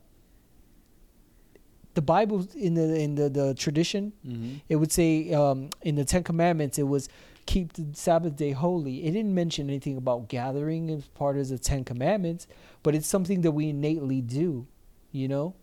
[1.94, 4.56] the bible in the in the, the tradition Mm-hmm.
[4.68, 7.08] it would say um, in the ten commandments it was
[7.46, 11.58] keep the sabbath day holy it didn't mention anything about gathering as part of the
[11.58, 12.48] ten commandments
[12.84, 14.68] but it's something that we innately do
[15.14, 15.56] you know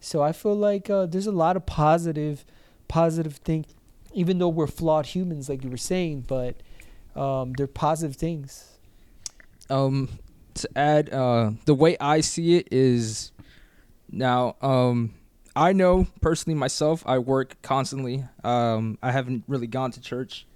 [0.00, 2.44] so i feel like uh, there's a lot of positive
[2.88, 3.64] positive thing
[4.14, 6.56] even though we're flawed humans like you were saying but
[7.14, 8.78] um, they're positive things
[9.70, 10.08] um
[10.54, 13.32] to add uh the way i see it is
[14.10, 15.12] now um
[15.54, 20.46] i know personally myself i work constantly um i haven't really gone to church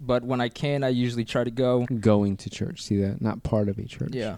[0.00, 3.20] but when i can i usually try to go Going to church, see that?
[3.22, 4.10] Not part of a church.
[4.12, 4.36] yeah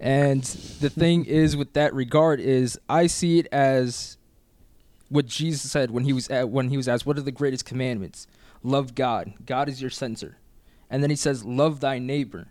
[0.00, 0.42] and
[0.80, 4.16] the thing is with that regard is i see it as
[5.08, 7.64] what jesus said when he was at, when he was asked what are the greatest
[7.64, 8.26] commandments?
[8.62, 9.34] Love god.
[9.44, 10.38] God is your censor
[10.90, 12.48] and then he says love thy neighbor.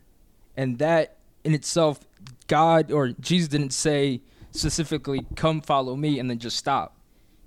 [0.55, 1.99] And that in itself
[2.47, 6.95] god or jesus didn't say specifically come follow me and then just stop.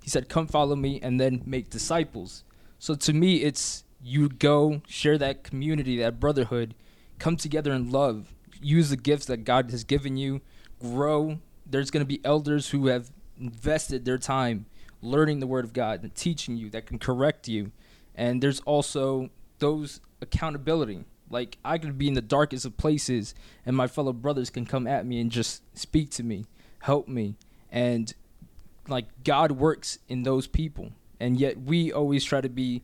[0.03, 2.43] He said come follow me and then make disciples.
[2.77, 6.75] So to me it's you go share that community that brotherhood
[7.17, 10.41] come together in love use the gifts that god has given you.
[10.79, 11.39] Grow.
[11.65, 14.65] There's going to be elders who have invested their time
[15.01, 17.71] learning the word of god and teaching you that can correct you.
[18.15, 21.05] And there's also those accountability.
[21.29, 24.87] Like i could be in the darkest of places and my fellow brothers can come
[24.87, 26.45] at me and just speak to me
[26.79, 27.35] help me.
[27.71, 28.13] And
[28.87, 30.91] like god works in those people.
[31.19, 32.83] And yet we always try to be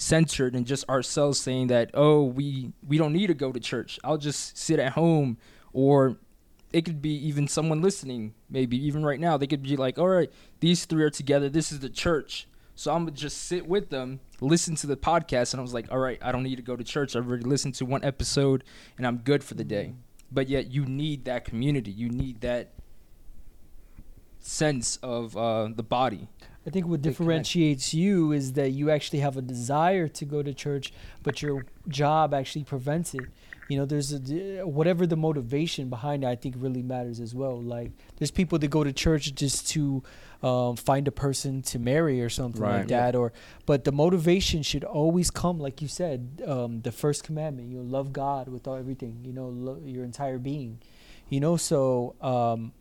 [0.00, 3.98] centered and just ourselves saying that oh we we don't need to go to church.
[4.02, 5.36] I'll just sit at home.
[5.72, 6.16] Or
[6.72, 10.08] it could be even someone listening maybe even right now they could be like all
[10.08, 11.48] right these three are together.
[11.48, 12.48] This is the church.
[12.74, 15.92] So i'm gonna just sit with them listen to the podcast and i was like
[15.92, 17.14] all right i don't need to go to church.
[17.14, 18.64] I've already listened to one episode
[18.96, 19.92] and i'm good for the day.
[20.32, 21.90] But yet you need that community.
[21.90, 22.72] You need that
[24.38, 26.28] sense of uh, the body
[26.66, 30.52] I think what differentiates you is that you actually have a desire to go to
[30.52, 30.92] church,
[31.22, 33.22] but your job actually prevents it.
[33.68, 34.18] You know, there's a
[34.66, 36.26] whatever the motivation behind it.
[36.26, 37.60] I think really matters as well.
[37.62, 40.02] Like, there's people that go to church just to
[40.42, 42.78] um, find a person to marry or something Right.
[42.78, 43.14] like that.
[43.14, 43.32] Or,
[43.66, 47.68] but the motivation should always come, like you said, um, the first commandment.
[47.70, 49.20] You know, love God with all everything.
[49.24, 50.80] You know, lo- your entire being.
[51.28, 52.72] You know, so um,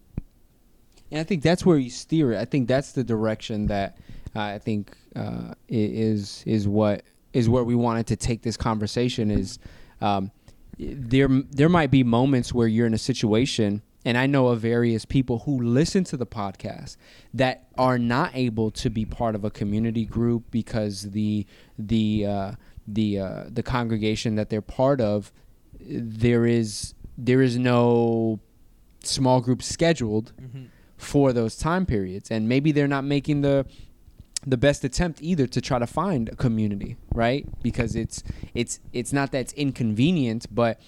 [1.12, 2.40] And I think that's where you steer it.
[2.40, 3.98] I think that's the direction that
[4.36, 9.32] uh, I think uh, is is what is where we wanted to take this conversation.
[9.32, 9.60] Is
[10.02, 10.32] um,
[10.78, 15.04] there there might be moments where you're in a situation, and I know of various
[15.06, 16.98] people who listen to the podcast
[17.34, 21.46] that are not able to be part of a community group because the
[21.78, 22.52] the uh,
[22.88, 25.32] the uh, the congregation that they're part of
[25.80, 28.40] there is there is no
[29.04, 30.34] small group scheduled
[31.00, 32.30] for those time periods.
[32.30, 33.66] And maybe they're not making the
[34.46, 37.46] the best attempt either to try to find a community right?
[37.62, 40.80] Because it's it's it's not that it's inconvenient but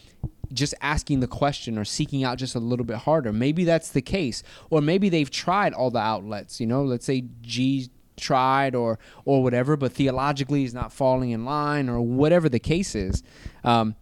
[0.53, 3.31] just asking the question or seeking out just a little bit harder.
[3.31, 4.43] Maybe that's the case.
[4.69, 6.83] Or maybe they've tried all the outlets you know?
[6.83, 11.99] Let's say g tried or or whatever but theologically is not falling in line or
[12.01, 13.23] whatever the case is.
[13.63, 13.95] Um,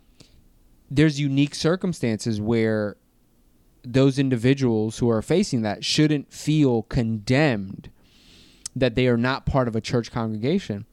[0.92, 2.98] there's unique circumstances where
[3.84, 7.90] those individuals who are facing that shouldn't feel condemned
[8.76, 10.86] that they are not part of a church congregation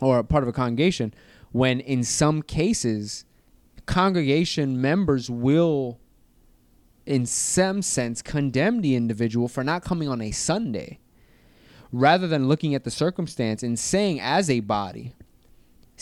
[0.00, 1.12] or part of a congregation
[1.52, 3.24] when in some cases
[3.86, 5.98] congregation members will
[7.04, 10.98] in some sense condemn the individual for not coming on a Sunday
[11.92, 15.12] rather than looking at the circumstance and saying as a body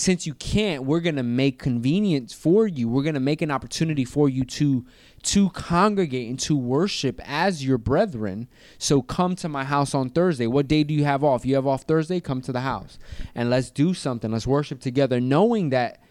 [0.01, 2.89] since you can't we're going to make convenience for you.
[2.89, 4.87] We're going to make an opportunity for you to
[5.25, 8.49] to congregate and to worship as your brethren.
[8.79, 10.47] So come to my house on thursday.
[10.47, 11.45] What day do you have off?
[11.45, 12.19] You have off thursday?
[12.19, 12.99] Come to the house.
[13.35, 14.33] And let's do something.
[14.33, 16.03] Let's worship together knowing that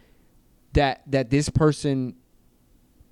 [0.74, 2.16] that that this person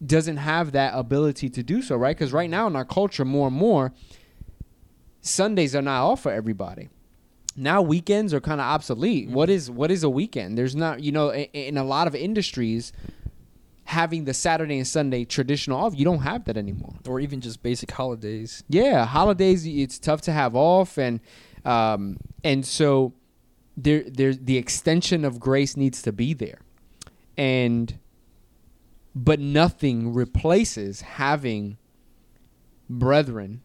[0.06, 2.16] doesn't have that ability to do so right?
[2.16, 3.94] Because right now in our culture more and more
[5.22, 6.90] sundays are not all for everybody
[7.58, 9.28] now weekends are kind of obsolete.
[9.30, 9.34] Mhm.
[9.34, 10.58] What is what is a weekend?
[10.58, 12.94] There's not, you know, in, in a lot of industries
[13.86, 16.94] having the Saturday and Sunday traditional off, you don't have that anymore.
[17.08, 18.64] or even just basic holidays.
[18.70, 21.20] Yeah, holidays it's tough to have off and
[21.66, 23.14] um and so
[23.76, 26.60] there there the extension of grace needs to be there.
[27.38, 27.98] And
[29.16, 31.78] but nothing replaces having
[32.90, 33.62] brethren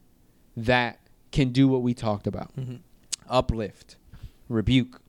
[0.57, 0.99] that
[1.31, 2.55] can do what we talked about.
[2.55, 2.75] Mm-hmm.
[3.29, 3.97] Uplift,
[4.49, 5.01] rebuke,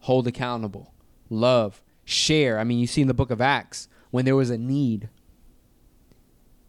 [0.00, 0.92] hold accountable,
[1.30, 2.58] love, share.
[2.58, 5.08] I mean, you see in the book of Acts when there was a need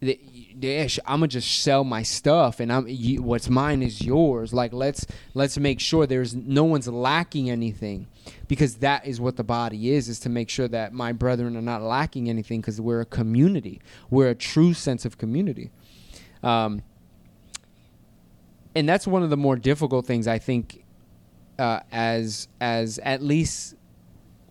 [0.02, 4.54] I'm gonna just sell my stuff, and I'm you, what's mine is yours.
[4.54, 8.08] Like let's let's make sure there's no one's lacking anything,
[8.48, 11.62] because that is what the body is: is to make sure that my brethren are
[11.62, 13.82] not lacking anything, because we're a community.
[14.10, 15.72] We're a true sense of community,
[16.44, 16.84] um,
[18.76, 20.84] and that's one of the more difficult things I think,
[21.58, 23.76] uh, as as at least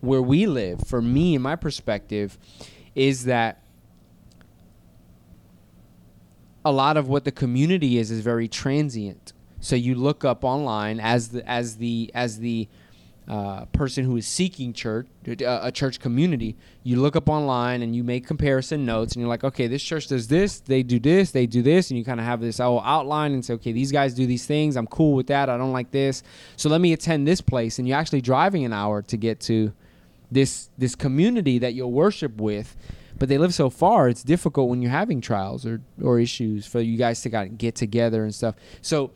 [0.01, 0.81] where we live.
[0.87, 2.37] For me, and my perspective,
[2.95, 3.61] is that
[6.65, 9.33] a lot of what the community is is very transient.
[9.59, 12.67] So you look up online as the as the as the
[13.27, 16.55] uh, person who is seeking church uh, a church community.
[16.83, 20.07] You look up online and you make comparison notes, and you're like, okay, this church
[20.07, 22.81] does this, they do this, they do this, and you kind of have this whole
[22.81, 24.75] outline and say, okay, these guys do these things.
[24.75, 25.49] I'm cool with that.
[25.49, 26.21] I don't like this.
[26.55, 29.73] So let me attend this place, and you're actually driving an hour to get to
[30.31, 32.75] this this community that you'll worship with
[33.17, 36.81] but they live so far it's difficult when you're having trials or or issues for
[36.81, 39.11] you guys to get together and stuff so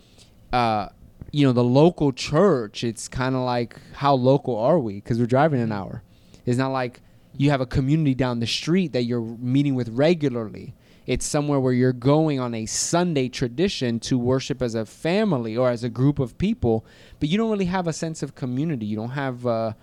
[0.53, 0.87] uh
[1.31, 4.95] you know the local church it's kind of like how local are we?
[4.95, 6.03] Because we're driving an hour.
[6.45, 7.01] It's not like
[7.37, 10.73] you have a community down the street that you're meeting with regularly.
[11.05, 15.69] It's somewhere where you're going on a sunday tradition to worship as a family or
[15.69, 16.85] as a group of people
[17.19, 18.85] but you don't really have a sense of community.
[18.85, 19.73] You don't have uh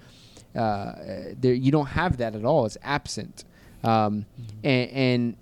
[0.56, 0.92] uh,
[1.38, 2.64] there you don't have that at all.
[2.64, 3.44] It's absent,
[3.84, 4.24] um,
[4.64, 5.36] and and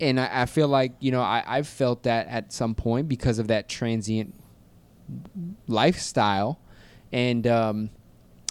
[0.00, 3.38] and I, I feel like you know I I've felt that at some point because
[3.38, 4.34] of that transient
[5.66, 6.58] lifestyle,
[7.12, 7.90] and um,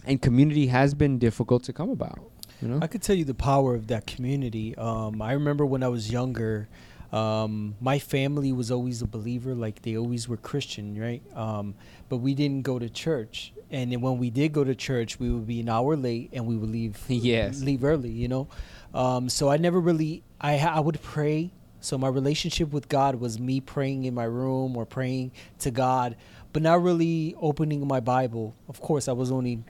[0.06, 2.20] and community has been difficult to come about.
[2.62, 4.76] You know, I could tell you the power of that community.
[4.78, 6.68] Um, I remember when I was younger,
[7.12, 11.24] um, my family was always a believer, like they always were Christian, right?
[11.36, 11.74] Um,
[12.08, 15.32] but we didn't go to church, and then when we did go to church, we
[15.32, 16.98] would be an hour late, and we would leave.
[17.10, 17.62] Yes.
[17.62, 18.48] leave early, you know.
[18.94, 21.52] Um, so I never really, I I would pray.
[21.84, 26.16] So my relationship with God was me praying in my room or praying to God,
[26.54, 28.54] but not really opening my Bible.
[28.68, 29.64] Of course, I was only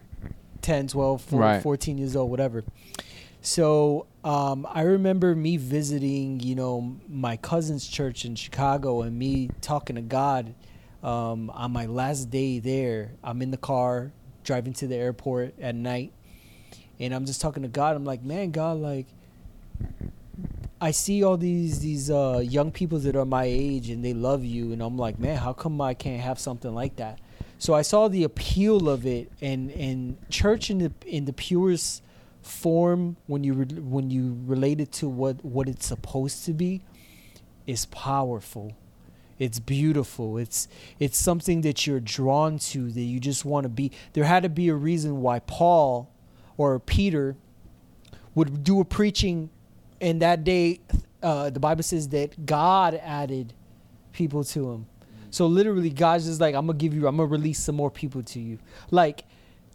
[0.61, 1.61] 10, 12, 14, Right.
[1.61, 2.63] 14 years old, whatever.
[3.41, 9.49] So um, I remember me visiting, you know, my cousin's church in Chicago and me
[9.61, 10.53] talking to God
[11.01, 13.11] um, on my last day there.
[13.23, 14.11] I'm in the car
[14.43, 16.11] driving to the airport at night,
[16.99, 17.95] and I'm just talking to God.
[17.95, 19.07] I'm like, man, God, like,
[20.83, 24.43] I see all these these uh, young people that are my age and they love
[24.43, 27.19] you, and I'm like, man, how come I can't have something like that?
[27.59, 32.01] So I saw the appeal of it, and and church in the in the purest
[32.41, 36.81] form when you re- when you relate it to what what it's supposed to be
[37.67, 38.73] is powerful.
[39.37, 40.39] It's beautiful.
[40.39, 40.67] It's
[40.99, 43.91] it's something that you're drawn to that you just want to be.
[44.13, 46.09] There had to be a reason why paul
[46.57, 47.35] or peter
[48.33, 49.51] would do a preaching
[50.01, 50.81] and that day
[51.23, 53.53] uh, the bible says that god added
[54.11, 54.87] people to him.
[55.29, 58.23] So literally god's just like i'm gonna give you i'm gonna release some more people
[58.23, 58.59] to you.
[58.89, 59.23] Like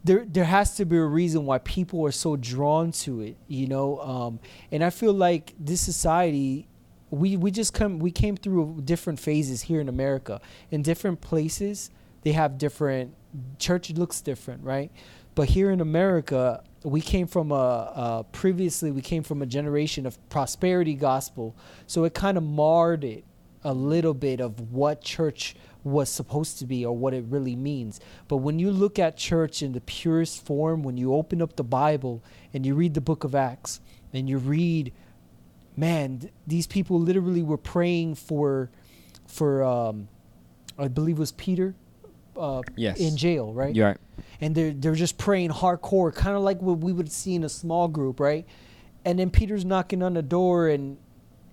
[0.04, 3.66] there there has to be a reason why people are so drawn to it you
[3.66, 3.98] know?
[4.00, 6.68] Um, and i feel like this society
[7.10, 10.40] we we just come we came through different phases here in america.
[10.70, 11.90] In different places
[12.22, 13.14] they have different
[13.58, 14.90] church looks different right?
[15.34, 20.06] But here in america we came from a, a previously we came from a generation
[20.06, 21.56] of prosperity gospel
[21.86, 23.24] so it kind of marred it
[23.64, 28.00] a little bit of what church was supposed to be or what it really means.
[28.28, 31.64] But when you look at church in the purest form, when you open up the
[31.64, 32.22] Bible
[32.52, 33.80] and you read the book of Acts
[34.12, 34.92] and you read,
[35.76, 38.70] man, th- these people literally were praying for,
[39.26, 40.08] for um,
[40.76, 41.74] I believe it was Peter,
[42.38, 42.98] uh, Yes.
[42.98, 43.74] in jail, right?
[43.74, 43.98] you're right.
[44.40, 47.48] and they're they're just praying hardcore, kind of like what we would see in a
[47.48, 48.46] small group, right?
[49.04, 50.98] And then Peter's knocking on the door, and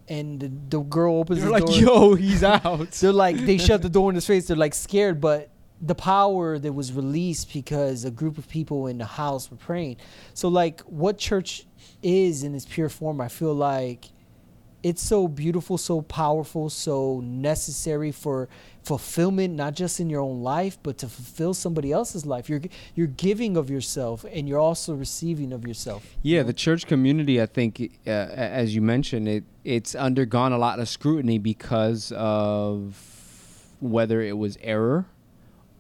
[0.10, 1.76] and the, the girl opens You're the like, door.
[1.80, 2.92] yo, he's out.
[3.00, 4.48] They're like they shut the door in his face.
[4.48, 5.50] They're like scared, but
[5.82, 9.98] the power that was released because a group of people in the house were praying.
[10.34, 11.66] So like what church
[12.02, 14.06] is in its pure form, I feel like
[14.84, 18.50] it's so beautiful, so powerful, so necessary for
[18.84, 22.50] fulfillment, not just in your own life, but to fulfill somebody else's life.
[22.50, 22.62] You're
[22.94, 26.04] you're giving of yourself, and you're also receiving of yourself.
[26.22, 26.48] Yeah, you know?
[26.48, 30.90] the church community, I think, uh, as you mentioned, it it's undergone a lot of
[30.90, 32.98] scrutiny because of
[33.80, 35.06] whether it was error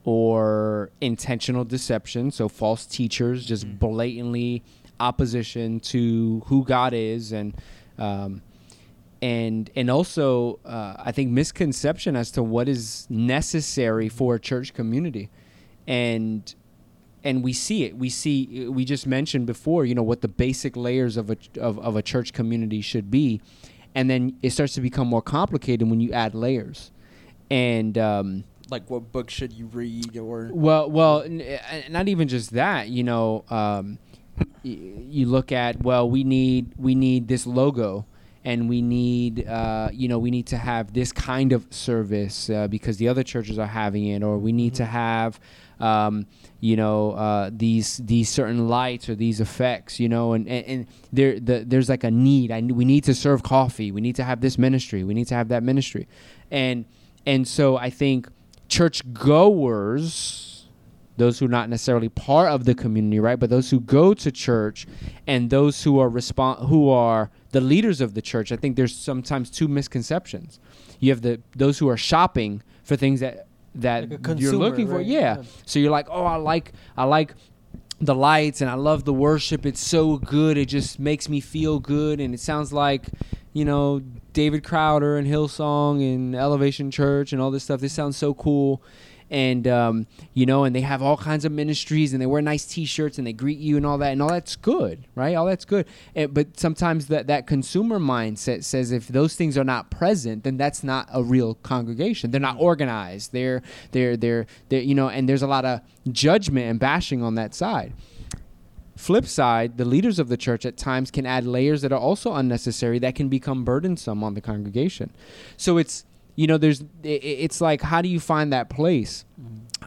[0.06, 3.80] or intentional deception, so false teachers just Mhm.
[3.80, 4.64] blatantly
[4.99, 7.54] opposition to who God is, and
[7.99, 8.41] um,
[9.24, 14.74] and and also uh, I think misconception as to what is necessary for a church
[14.74, 15.30] community,
[15.88, 16.53] and
[17.24, 17.95] and we see it.
[17.97, 21.80] We see we just mentioned before, you know, what the basic layers of a of,
[21.80, 23.39] of a church community should be,
[23.95, 26.91] and then it starts to become more complicated when you add layers,
[27.49, 32.28] and um, Like, what book should you read or well, well, n- uh, not even
[32.28, 32.89] just that.
[32.89, 33.99] You know, um,
[34.65, 34.80] y-
[35.17, 38.05] you look at well, we need we need this logo,
[38.45, 42.67] and we need uh, you know we need to have this kind of service uh,
[42.67, 45.39] because the other churches are having it, or we need to have
[45.79, 46.25] um,
[46.59, 49.99] you know uh, these these certain lights or these effects.
[49.99, 52.51] You know, and and, and there the, there's like a need.
[52.51, 53.91] I we need to serve coffee.
[53.91, 55.03] We need to have this ministry.
[55.03, 56.07] We need to have that ministry,
[56.51, 56.85] and
[57.25, 58.27] and so I think
[58.67, 60.49] church goers
[61.15, 64.31] those who are not necessarily part of the community right but those who go to
[64.31, 64.87] church
[65.27, 68.95] and those who are respon- who are the leaders of the church i think there's
[68.95, 70.60] sometimes two misconceptions.
[70.99, 71.34] You have the
[71.64, 73.36] those who are shopping for things that
[73.86, 74.97] that Like a you're consumer, looking for.
[74.97, 75.06] right?
[75.06, 75.38] yeah.
[75.38, 75.43] Yeah.
[75.66, 77.34] so you're like oh i like i like
[77.99, 79.66] the lights and i love the worship.
[79.66, 80.58] It's so good.
[80.58, 82.20] It just makes me feel good.
[82.20, 83.04] And it sounds like
[83.54, 84.01] you know
[84.34, 87.80] david crowder and hillsong and elevation church and all this stuff.
[87.82, 88.82] This sounds so cool
[89.34, 92.65] and um, you know and they have all kinds of ministries and they wear nice
[92.65, 95.36] t-shirts and they greet you and all that and all that's good right?
[95.36, 95.86] All that's good.
[96.15, 100.55] And, but sometimes that that consumer mindset says if those things are not present then
[100.55, 102.31] that's not a real congregation.
[102.31, 103.34] They're not organized.
[103.34, 103.61] They're
[103.91, 105.81] they're they're, they're you know and there's a lot of
[106.11, 107.93] judgment and bashing on that side.
[108.95, 112.34] Flip side, the leaders of the church at times can add layers that are also
[112.36, 115.09] unnecessary that can become burdensome on the congregation.
[115.57, 116.05] So it's
[116.36, 119.25] you know there's it's like how do you find that place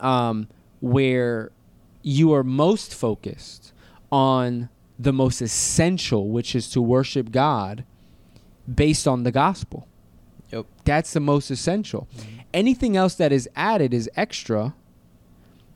[0.01, 0.49] um,
[0.81, 1.51] where
[2.03, 3.73] you are most focused
[4.13, 4.69] on
[4.99, 7.85] the most essential, which is to worship God
[8.73, 9.89] based on the gospel.
[10.53, 10.67] Yep.
[10.85, 12.09] That's the most essential.
[12.55, 14.75] Anything else that is added is extra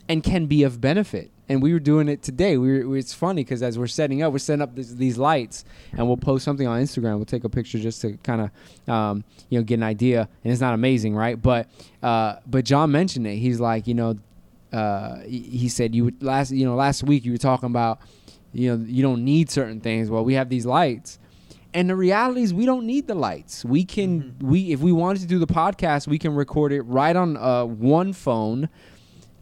[0.08, 1.30] and can be of benefit.
[1.50, 2.56] And we were doing it today.
[2.58, 5.64] We were, it's funny because as we're setting up, we're setting up this, these lights,
[5.90, 7.16] and we'll post something on Instagram.
[7.16, 8.42] We'll take a picture just to kind
[8.86, 10.28] of, um, you know, get an idea.
[10.44, 11.42] And it's not amazing, right?
[11.42, 11.68] But,
[12.04, 13.38] uh, but John mentioned it.
[13.38, 14.16] He's like, you know,
[14.72, 17.98] uh, he, said you would last, you know, last week you were talking about,
[18.52, 20.08] you know, you don't need certain things.
[20.08, 21.18] Well, we have these lights.
[21.74, 23.64] And the reality is, we don't need the lights.
[23.64, 27.16] We can, we if we wanted to do the podcast, we can record it right
[27.16, 28.68] on uh, one phone,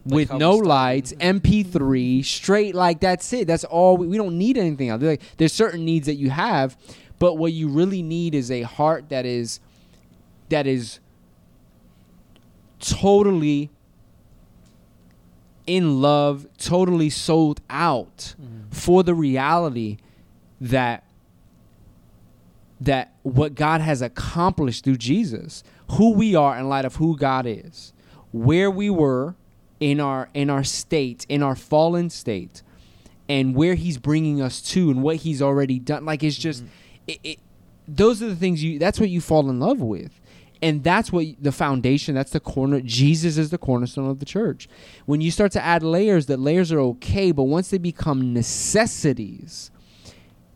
[0.05, 3.47] Like with no lights, MP3, straight like that's it.
[3.47, 3.97] That's all.
[3.97, 5.01] We, we don't need anything else.
[5.01, 6.77] Like, there's certain needs that you have,
[7.19, 9.59] but what you really need is a heart that is
[10.47, 10.99] that is
[12.79, 13.69] totally
[15.67, 18.35] in love, totally sold out
[18.71, 19.97] for the reality
[20.59, 21.03] that
[22.81, 27.45] that what God has accomplished through Jesus, who we are in light of who God
[27.45, 27.91] is,
[28.31, 29.35] where we were
[29.79, 32.61] in our in our state, in our fallen state,
[33.27, 36.05] and where He's bringing us to, and what He's already done.
[36.05, 36.63] Like it's just,
[37.07, 37.39] it, it,
[37.87, 38.79] those are the things you.
[38.79, 40.19] That's what you fall in love with,
[40.61, 42.15] and that's what the foundation.
[42.15, 42.81] That's the corner.
[42.81, 44.67] Jesus is the cornerstone of the church.
[45.05, 49.71] When you start to add layers, that layers are okay, but once they become necessities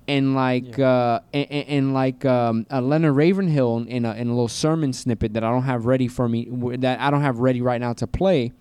[0.07, 4.31] and like uh, and, and, and like um, uh, Leonard Ravenhill in a, in a
[4.31, 6.47] little sermon snippet that I don't have ready for me
[6.77, 8.51] that I don't have ready right now to play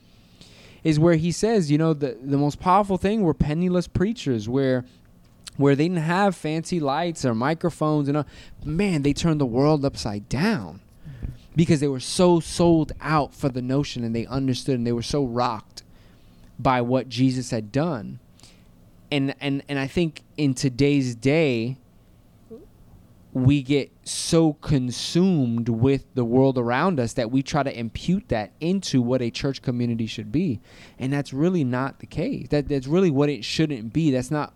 [0.84, 4.84] is where he says you know the the most powerful thing were penniless preachers where
[5.56, 8.24] where they didn't have fancy lights or microphones and uh,
[8.64, 10.80] man they turned the world upside down
[11.54, 15.02] because they were so sold out for the notion and they understood and they were
[15.02, 15.82] so rocked
[16.58, 18.18] by what Jesus had done.
[19.10, 21.76] And and and I think in today's day
[23.34, 28.52] we get so consumed with the world around us that we try to impute that
[28.60, 30.60] into what a church community should be.
[30.98, 32.48] And that's really not the case.
[32.48, 34.10] That that's really what it shouldn't be.
[34.10, 34.52] That's not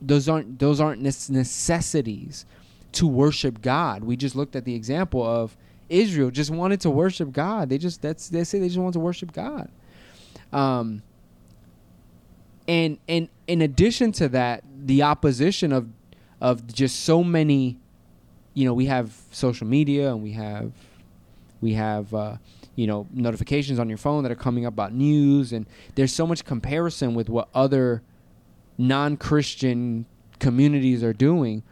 [0.00, 2.44] those aren't those aren't necessities
[2.92, 4.02] to worship God.
[4.02, 5.56] We just looked at the example of
[5.88, 7.68] Israel just wanted to worship God.
[7.68, 9.70] They just that's they say they just want to worship God.
[10.52, 11.02] Um
[12.66, 15.88] and and in addition to that the opposition of
[16.40, 17.78] of just so many
[18.54, 20.72] you know we have social media and we have
[21.60, 22.36] we have uh,
[22.74, 25.52] you know notifications on your phone that are coming up about news.
[25.52, 28.02] And there's so much comparison with what other
[28.76, 30.06] non-christian
[30.38, 31.62] communities are doing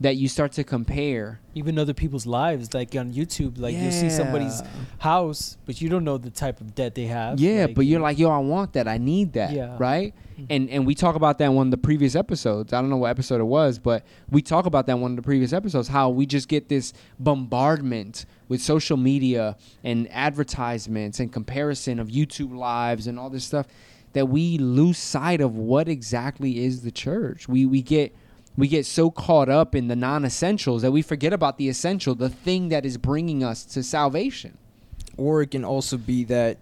[0.00, 1.40] that you start to compare.
[1.54, 4.62] Even other people's lives like on youtube like you'll see somebody's
[4.98, 8.00] house but you don't know the type of debt they have yeah Like, but you're
[8.00, 8.86] like yo i want that.
[8.86, 9.74] I need that Yeah.
[9.78, 10.12] right?
[10.38, 10.46] Mhm.
[10.50, 12.74] and and we talk about that in one of the previous episodes.
[12.74, 15.16] I don't know what episode it was but we talk about that in one of
[15.16, 21.32] the previous episodes how we just get this bombardment with social media and advertisements and
[21.32, 23.66] comparison of youtube lives and all this stuff
[24.12, 27.48] that we lose sight of what exactly is the church.
[27.48, 28.14] We we get
[28.56, 32.28] we get so caught up in the non-essentials that we forget about the essential the
[32.30, 34.56] thing that is bringing us to salvation
[35.16, 36.58] Or it can also be that,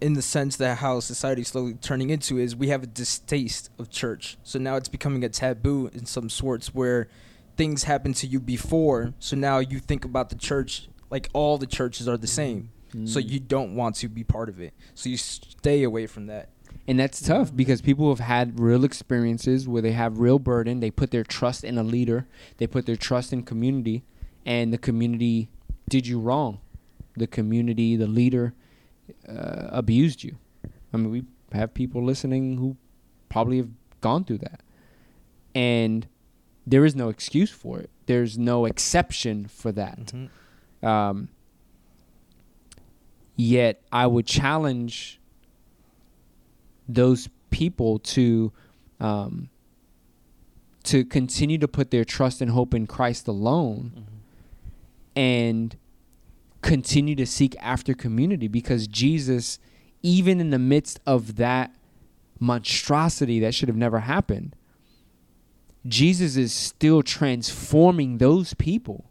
[0.00, 3.70] in the sense that how society is slowly turning into is we have a distaste
[3.78, 4.36] of church.
[4.42, 7.08] So now it's becoming a taboo in some sorts where
[7.56, 9.12] things happened to you before.
[9.18, 12.70] So now you think about the church like all the churches are the same.
[13.06, 13.28] So Mm.
[13.30, 14.72] you don't want to be part of it.
[14.94, 16.48] So you stay away from that.
[16.86, 20.80] And that's tough because people have had real experiences where they have real burden.
[20.80, 22.26] They put their trust in a leader,
[22.58, 24.04] they put their trust in community,
[24.44, 25.48] and the community
[25.88, 26.60] did you wrong.
[27.16, 28.54] The community, the leader,
[29.28, 30.36] uh, abused you.
[30.92, 32.76] I mean, we have people listening who
[33.28, 33.70] probably have
[34.00, 34.60] gone through that.
[35.54, 36.06] And
[36.66, 40.12] there is no excuse for it, there's no exception for that.
[40.82, 41.28] Um,
[43.36, 45.20] yet I would challenge
[46.88, 48.52] those people to
[49.00, 49.48] um,
[50.84, 54.06] to continue to put their trust and hope in Christ alone
[55.16, 55.76] and
[56.62, 59.58] continue to seek after community because Jesus
[60.02, 61.74] even in the midst of that
[62.38, 64.56] monstrosity that should have never happened
[65.86, 69.10] Jesus is still transforming those people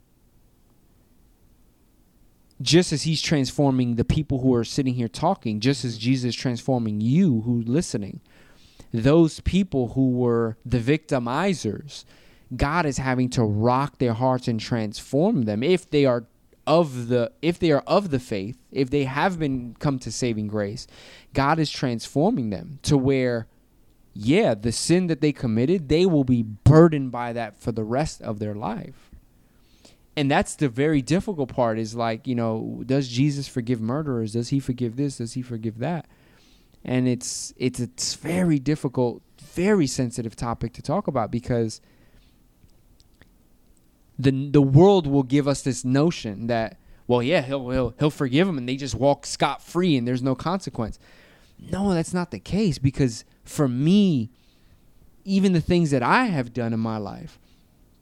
[2.64, 6.36] just as he's transforming the people who are sitting here talking, just as Jesus is
[6.36, 8.22] transforming you who's listening,
[8.91, 12.05] those people who were the victimizers,
[12.55, 15.61] God is having to rock their hearts and transform them.
[15.61, 16.26] If they are
[16.66, 20.47] of the if they are of the faith, if they have been come to saving
[20.47, 20.88] grace,
[21.34, 23.47] God is transforming them to where
[24.16, 28.22] yeah, the sin that they committed, they will be burdened by that for the rest
[28.22, 29.09] of their life
[30.16, 34.34] and that's the very difficult part is like you know does jesus forgive murderers?
[34.34, 35.18] Does he forgive this?
[35.18, 36.07] Does he forgive that?
[36.86, 41.82] And it's it's a very difficult very sensitive topic to talk about because
[44.18, 48.47] the the world will give us this notion that well yeah he'll he'll, he'll forgive
[48.47, 50.99] them and they just walk scot free and there's no consequence.
[51.59, 54.30] No that's not the case because for me
[55.26, 57.39] even the things that i have done in my life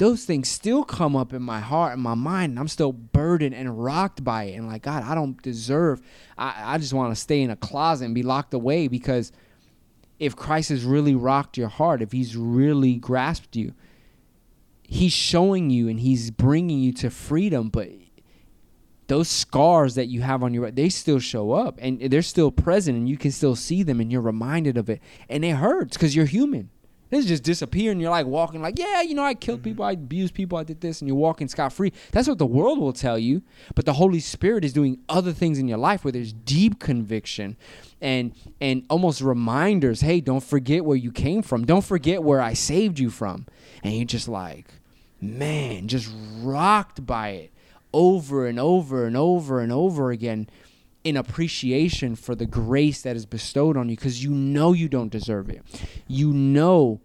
[0.01, 3.53] those things still come up in my heart and my mind and i'm still burdened
[3.53, 4.55] and rocked by it.
[4.55, 6.01] And like god i don't deserve
[6.37, 9.31] i, I just want to stay in a closet and be locked away because
[10.19, 13.73] if christ has really rocked your heart if he's really grasped you
[14.91, 17.69] he's showing you and he's bringing you to freedom.
[17.69, 17.89] But
[19.07, 22.97] those scars that you have on your they still show up and they're still present
[22.97, 25.01] and you can still see them and you're reminded of it.
[25.29, 26.69] And it hurts because you're human
[27.11, 29.91] this just disappear and you're like walking like yeah you know i killed people i
[29.91, 31.93] abused people i did this and you're walking scot-free.
[32.11, 33.43] That's what the world will tell you
[33.75, 37.55] but the holy spirit is doing other things in your life where there's deep conviction
[38.01, 41.65] and and almost reminders hey don't forget where you came from.
[41.65, 43.45] Don't forget where i saved you from.
[43.83, 44.67] And you're just like
[45.19, 47.51] man just rocked by it
[47.93, 50.49] over and over and over and over again
[51.03, 55.11] in appreciation for the grace that is bestowed on you because you know you don't
[55.11, 55.63] deserve it.
[56.07, 57.01] You know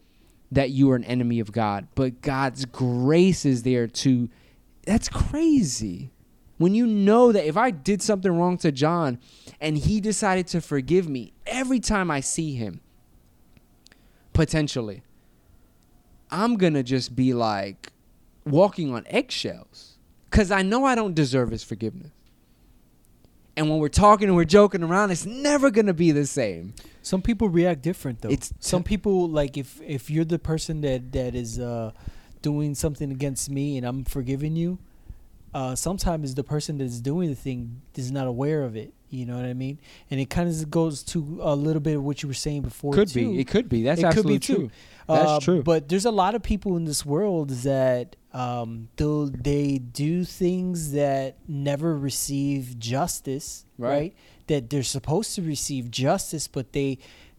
[0.52, 4.28] that you are an enemy of God, but God's grace is there to.
[4.84, 6.12] That's crazy.
[6.58, 9.18] When you know that if I did something wrong to John
[9.60, 12.80] and he decided to forgive me every time I see him,
[14.32, 15.02] potentially,
[16.30, 17.92] I'm going to just be like
[18.46, 19.98] walking on eggshells
[20.30, 22.12] because I know I don't deserve his forgiveness.
[23.56, 26.74] And when we're talking and we're joking around, it's never gonna be the same.
[27.02, 28.28] Some people react different though.
[28.28, 31.92] It's some people like if if you're the person that that is uh
[32.42, 34.78] doing something against me and I'm forgiving you,
[35.54, 38.92] uh sometimes the person that's doing the thing is not aware of it.
[39.08, 39.78] You know what I mean?
[40.10, 42.92] And it kind of goes to a little bit of what you were saying before.
[42.92, 43.32] Could too.
[43.32, 43.40] be.
[43.40, 43.82] It could be.
[43.84, 44.56] That's It could be absolutely true.
[44.56, 44.70] true.
[45.08, 45.62] That's Uh, true.
[45.62, 50.92] But there's a lot of people in this world that um, though they do things
[50.92, 53.90] that never receive justice, Right.
[53.90, 54.14] right.
[54.48, 56.98] That they're supposed to receive justice, but they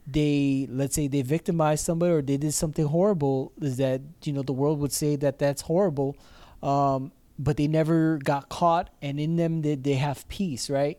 [0.09, 3.51] they let's say they victimized somebody or they did something horrible.
[3.61, 6.15] Is that you know the world would say that that's horrible.
[6.63, 10.97] Um, but they never got caught, and in them they, they have peace, right?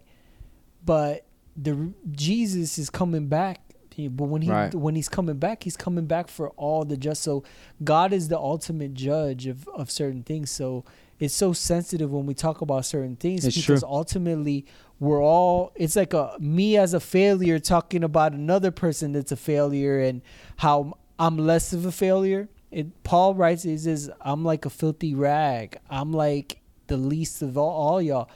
[0.89, 3.61] But the Jesus is coming back.
[3.99, 4.73] But when he Right.
[4.75, 7.21] when he's coming back, he's coming back for all the just.
[7.23, 7.43] So
[7.85, 10.51] God is the ultimate judge of, of certain things.
[10.51, 10.85] So
[11.19, 13.89] it's so sensitive when we talk about certain things It's because true.
[13.91, 14.65] ultimately
[15.01, 19.37] we're all it's like a me as a failure talking about another person that's a
[19.37, 20.23] failure and
[20.59, 22.49] how I'm less of a failure.
[22.71, 25.77] It Paul writes he says I'm like a filthy rag.
[25.91, 28.31] I'm like the least of all, all y'all.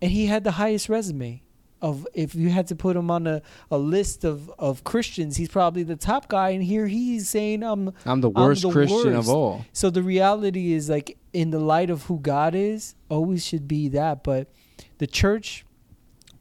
[0.00, 1.42] And he had the highest resume
[1.82, 5.48] of if you had to put him on a, a list of, of Christians, he's
[5.48, 9.14] probably the top guy and here he's saying I'm I'm the I'm worst the Christian
[9.14, 9.64] of all.
[9.72, 13.88] so the reality is like in the light of who God is, always should be
[13.90, 14.24] that.
[14.24, 14.50] But
[14.98, 15.64] the church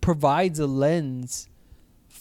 [0.01, 1.49] provides a lens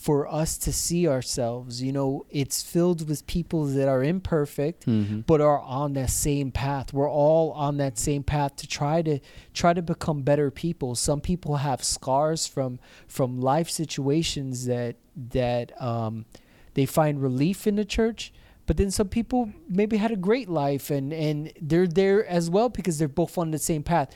[0.05, 1.83] for us to see ourselves.
[1.83, 5.25] You know, it's filled with people that are imperfect Mhm.
[5.27, 6.93] but are on that same path.
[6.93, 9.19] We're all on that same path to try to
[9.55, 10.95] try to become better people.
[10.95, 12.79] Some people have scars from
[13.17, 14.97] from life situations that
[15.41, 16.27] that um,
[16.75, 18.33] they find relief in the church.
[18.67, 19.41] But then some people
[19.81, 23.53] maybe had a great life and and they're there as well because they're both on
[23.53, 24.09] the same path.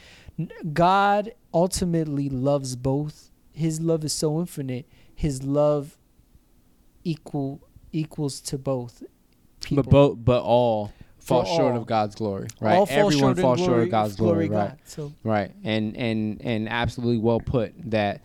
[0.72, 3.30] God ultimately loves both.
[3.52, 4.86] His love is so infinite.
[5.18, 5.98] His love
[7.02, 7.60] equal
[7.92, 9.02] equals to both.
[9.60, 9.82] People.
[9.82, 12.76] But both, but all fall short of God's glory, right?
[12.76, 14.68] All fall Everyone falls short glory- of God's glory, right?
[14.68, 14.78] God.
[14.84, 18.22] So Right, and and and absolutely well put that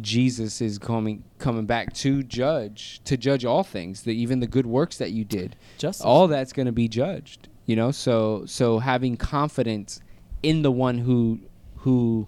[0.00, 4.64] Jesus is coming coming back to judge to judge all things, the, even the good
[4.64, 5.54] works that you did.
[5.76, 6.02] justice.
[6.02, 7.90] All that's going to be judged, you know.
[7.90, 10.00] So so having confidence
[10.42, 11.40] in the one who
[11.76, 12.26] who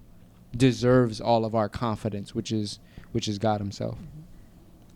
[0.55, 2.78] deserves all of our confidence, which is
[3.14, 3.96] which is God Himself.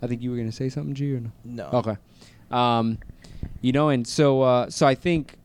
[0.02, 1.30] I think you were going to say something, G, or no?
[1.44, 1.70] No.
[1.72, 1.96] Okay.
[2.50, 2.98] Um,
[3.60, 5.36] you know, and so uh, so I think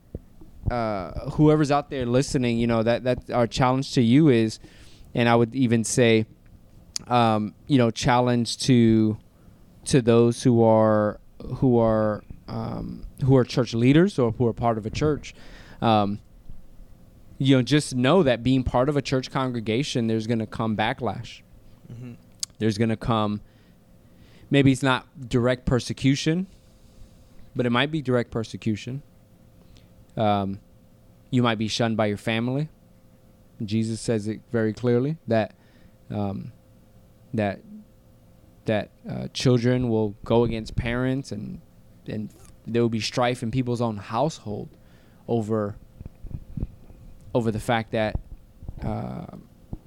[0.70, 4.58] uh, whoever's out there listening, you know, that that our challenge to you is,
[5.14, 6.26] and I would even say,
[7.06, 9.18] um, you know, challenge to
[9.86, 11.20] to those who are
[11.56, 15.32] who are um, who are church leaders or who are part of a church.
[15.80, 16.18] Um,
[17.38, 20.76] you know, just know that being part of a church congregation, there's going to come
[20.76, 21.42] backlash
[21.88, 22.14] hmm
[22.64, 23.40] there's going to come
[24.50, 26.46] maybe it's not direct persecution
[27.54, 29.02] but it might be direct persecution.
[30.16, 30.60] Um,
[31.30, 32.68] you might be shunned by your family.
[33.64, 35.54] Jesus says it very clearly that
[36.10, 36.52] um,
[37.32, 37.60] that
[38.64, 41.60] that uh, children will go against parents and
[42.06, 42.30] and
[42.66, 44.68] there will be strife in people's own household
[45.28, 45.76] over
[47.34, 48.18] over the fact that
[48.82, 49.26] uh,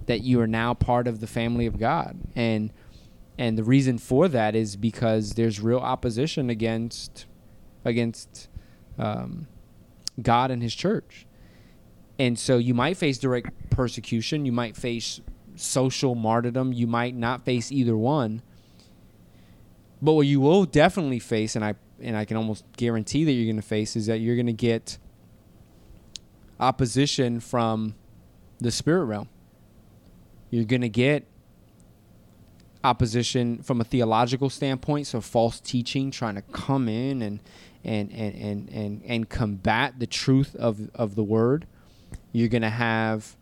[0.08, 2.74] that you are now part of the family of God, and
[3.38, 7.26] and the reason for that is because there's real opposition against
[7.86, 8.50] against
[8.98, 9.48] um,
[10.22, 11.28] God and His church,
[12.18, 15.22] and so you might face direct persecution, you might face
[15.56, 18.42] social martyrdom, you might not face either one,
[20.02, 23.46] but what you will definitely face, and I and I can almost guarantee that you're
[23.46, 24.98] going to face, is that you're going to get
[26.60, 27.96] opposition from
[28.60, 29.30] the spirit realm.
[30.50, 31.28] You're going to get
[32.84, 37.40] opposition from a theological standpoint, so false teaching trying to come in and
[37.84, 41.68] and and and and, and combat the truth of of the word.
[42.32, 43.36] You're going to have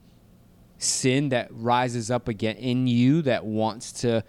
[0.78, 4.24] sin that rises up again in you that wants to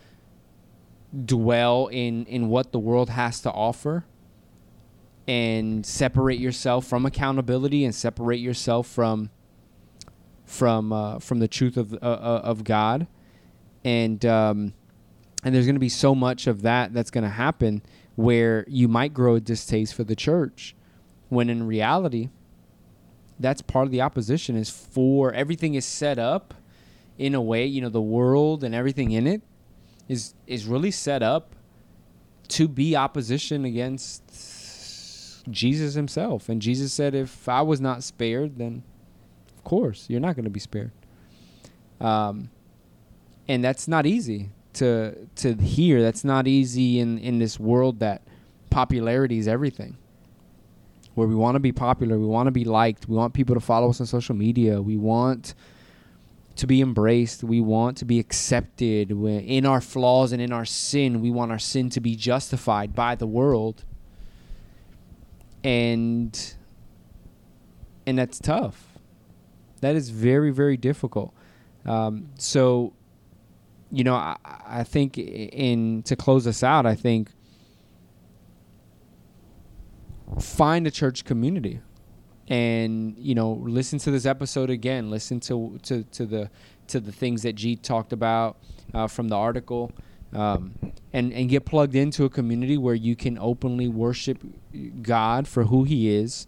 [1.25, 4.05] dwell in in what the world has to offer
[5.29, 9.31] and separate yourself from accountability and separate yourself from
[10.47, 13.07] from uh, from the truth of uh, uh, of God,
[13.85, 14.73] and um,
[15.45, 17.83] and there's going to be so much of that that's going to happen
[18.15, 20.75] where you might grow a distaste for the church,
[21.29, 22.31] when in reality,
[23.39, 26.55] that's part of the opposition is for everything is set up
[27.19, 29.43] in a way you know the world and everything in it
[30.09, 31.57] is is really set up
[32.49, 34.23] to be opposition against
[35.51, 36.49] Jesus himself.
[36.49, 38.83] And Jesus said, if I was not spared, then
[39.67, 40.93] course you're not going to be spared.
[42.01, 42.51] Um,
[43.49, 46.01] and that's not easy to to hear.
[46.03, 48.23] That's not easy in in this world that
[48.71, 49.97] popularity is everything.
[51.15, 53.61] Where we want to be popular, we want to be liked, we want people to
[53.61, 55.55] follow us on social media, we want
[56.57, 60.65] to be embraced, we want to be accepted We- in our flaws and in our
[60.67, 61.21] sin.
[61.21, 63.85] We want our sin to be justified by the world
[65.65, 66.55] and
[68.07, 68.96] and that's tough.
[69.87, 71.33] That is very very difficult.
[71.85, 72.93] Um, so,
[73.93, 74.37] you know, I,
[74.81, 77.31] I think in to close us out, I think
[80.41, 81.81] find a church community.
[82.49, 86.49] and you know listen to this episode again listen to to to the
[86.87, 88.59] to the things that G talked about
[88.95, 89.91] uh, from the article
[90.33, 90.75] um,
[91.13, 94.39] and and get plugged into a community where you can openly worship
[95.03, 96.47] God for who He is.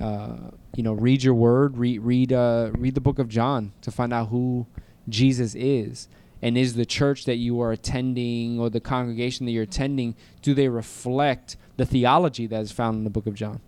[0.00, 3.90] Uh, you know, read your word, read read uh, read the book of John to
[3.90, 4.66] find out who
[5.08, 6.08] Jesus is,
[6.40, 10.54] and is the church that you are attending or the congregation that you're attending do
[10.54, 13.60] they reflect the theology that is found in the book of John?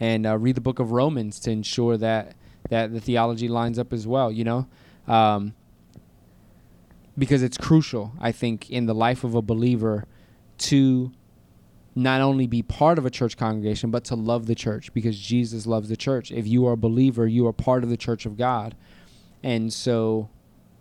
[0.00, 2.34] And uh, read the book of Romans to ensure that
[2.70, 4.32] that the theology lines up as well.
[4.32, 4.66] You know.
[5.06, 5.54] Um,
[7.18, 10.04] because it's crucial, I think, in the life of a believer
[10.58, 11.12] to
[11.98, 15.66] not only be part of a church congregation, but to love the church because Jesus
[15.66, 16.30] loves the church.
[16.30, 18.76] If you are a believer, you are part of the church of God.
[19.42, 20.28] And so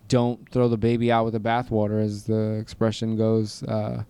[0.08, 3.64] don't throw the baby out with the bathwater, as the expression goes.
[3.64, 4.04] Uh,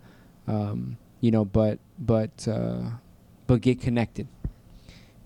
[0.46, 2.90] um, you know, but but uh,
[3.46, 4.28] but get connected.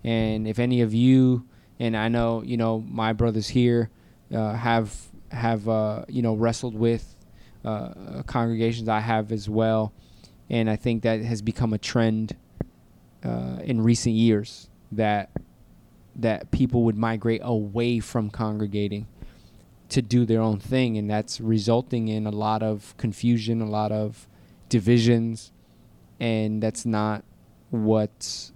[0.03, 1.45] And if any of you,
[1.79, 3.89] and I know you know my brothers here
[4.33, 4.95] uh, have
[5.31, 7.15] have uh, you know wrestled with
[7.63, 8.89] uh, congregations.
[8.89, 9.93] I have as well,
[10.49, 12.35] and I think that has become a trend
[13.23, 15.29] uh, in recent years that
[16.15, 19.07] that people would migrate away from congregating
[19.89, 23.91] to do their own thing, and that's resulting in a lot of confusion, a lot
[23.91, 24.27] of
[24.69, 25.51] divisions,
[26.19, 27.23] and that's not
[27.69, 28.51] what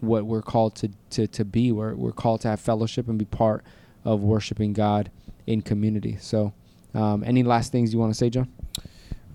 [0.00, 1.72] what we're called to, to, to be.
[1.72, 3.64] We're, we're called to have fellowship and be part
[4.04, 5.10] of worshiping God
[5.46, 6.16] in community.
[6.20, 6.52] So,
[6.94, 8.48] um, any last things you want to say, John?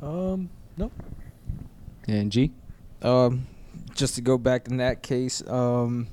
[0.01, 0.91] Um, no.
[2.07, 2.51] And G?
[3.01, 3.47] Um,
[3.93, 6.07] just to go back in that case, um,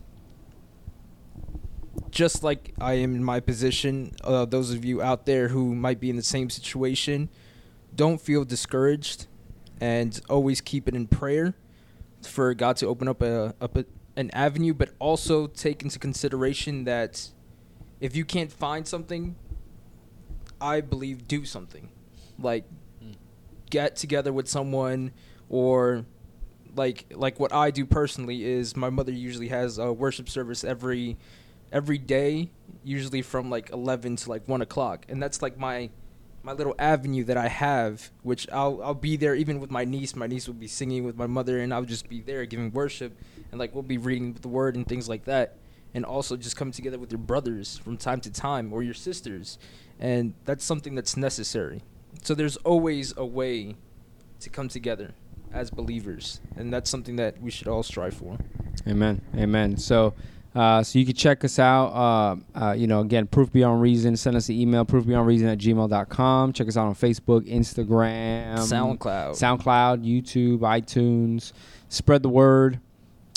[2.11, 6.01] just like I am in my position, uh, those of you out there who might
[6.01, 7.29] be in the same situation,
[7.95, 9.27] don't feel discouraged,
[9.81, 11.55] and always keep it in prayer
[12.23, 13.85] for God to open up a, up a
[14.17, 17.31] an avenue, but also take into consideration that
[18.01, 19.37] if you can't find something,
[20.61, 21.89] I believe do something,
[22.39, 22.65] like
[23.71, 25.13] get together with someone
[25.51, 26.07] or
[26.75, 31.19] like like what I do personally is my mother usually has a worship service every
[31.73, 32.51] every day,
[32.83, 35.91] usually from like eleven to like one o'clock, and that's like my
[36.43, 40.17] my little avenue that I have, which I'll I'll be there even with my niece.
[40.17, 43.19] My niece will be singing with my mother, and I'll just be there giving worship,
[43.51, 45.57] and like we'll be reading the word and things like that,
[45.93, 49.59] and also just come together with your brothers from time to time or your sisters,
[49.99, 51.83] and that's something that's necessary.
[52.23, 53.77] So there's always a way
[54.41, 55.15] to come together
[55.53, 58.39] as believers, and that's something that we should all strive for.
[58.87, 59.21] Amen.
[59.37, 59.77] Amen.
[59.77, 60.15] So,
[60.55, 61.87] uh, so you can check us out.
[61.89, 64.17] Uh, uh, you know, again, Proof Beyond Reason.
[64.17, 66.53] Send us an email, proofbeyondreason at gmail.com.
[66.53, 69.31] Check us out on Facebook, Instagram, SoundCloud.
[69.33, 71.53] SoundCloud, YouTube, iTunes.
[71.89, 72.81] Spread the word.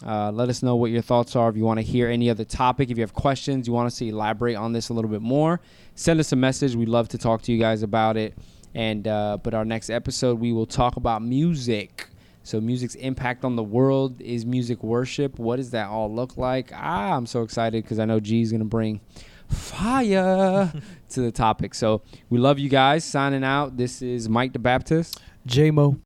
[0.05, 1.49] Uh, let us know what your thoughts are.
[1.49, 3.97] If you want to hear any other topic, if you have questions, you want us
[3.99, 5.61] to elaborate on this a little bit more,
[5.95, 6.75] send us a message.
[6.75, 8.33] We'd love to talk to you guys about it.
[8.75, 12.09] And uh, but our next episode, we will talk about music.
[12.43, 15.39] So music's impact on the world is music worship.
[15.39, 16.71] What does that all look like?
[16.73, 18.99] Ah, I'm so excited because I know G's gonna bring
[19.47, 20.71] fire
[21.09, 21.73] to the topic.
[21.73, 23.05] So we love you guys.
[23.05, 23.77] Signing out.
[23.77, 25.21] This is Mike the Baptist.
[25.45, 25.99] J-Mo.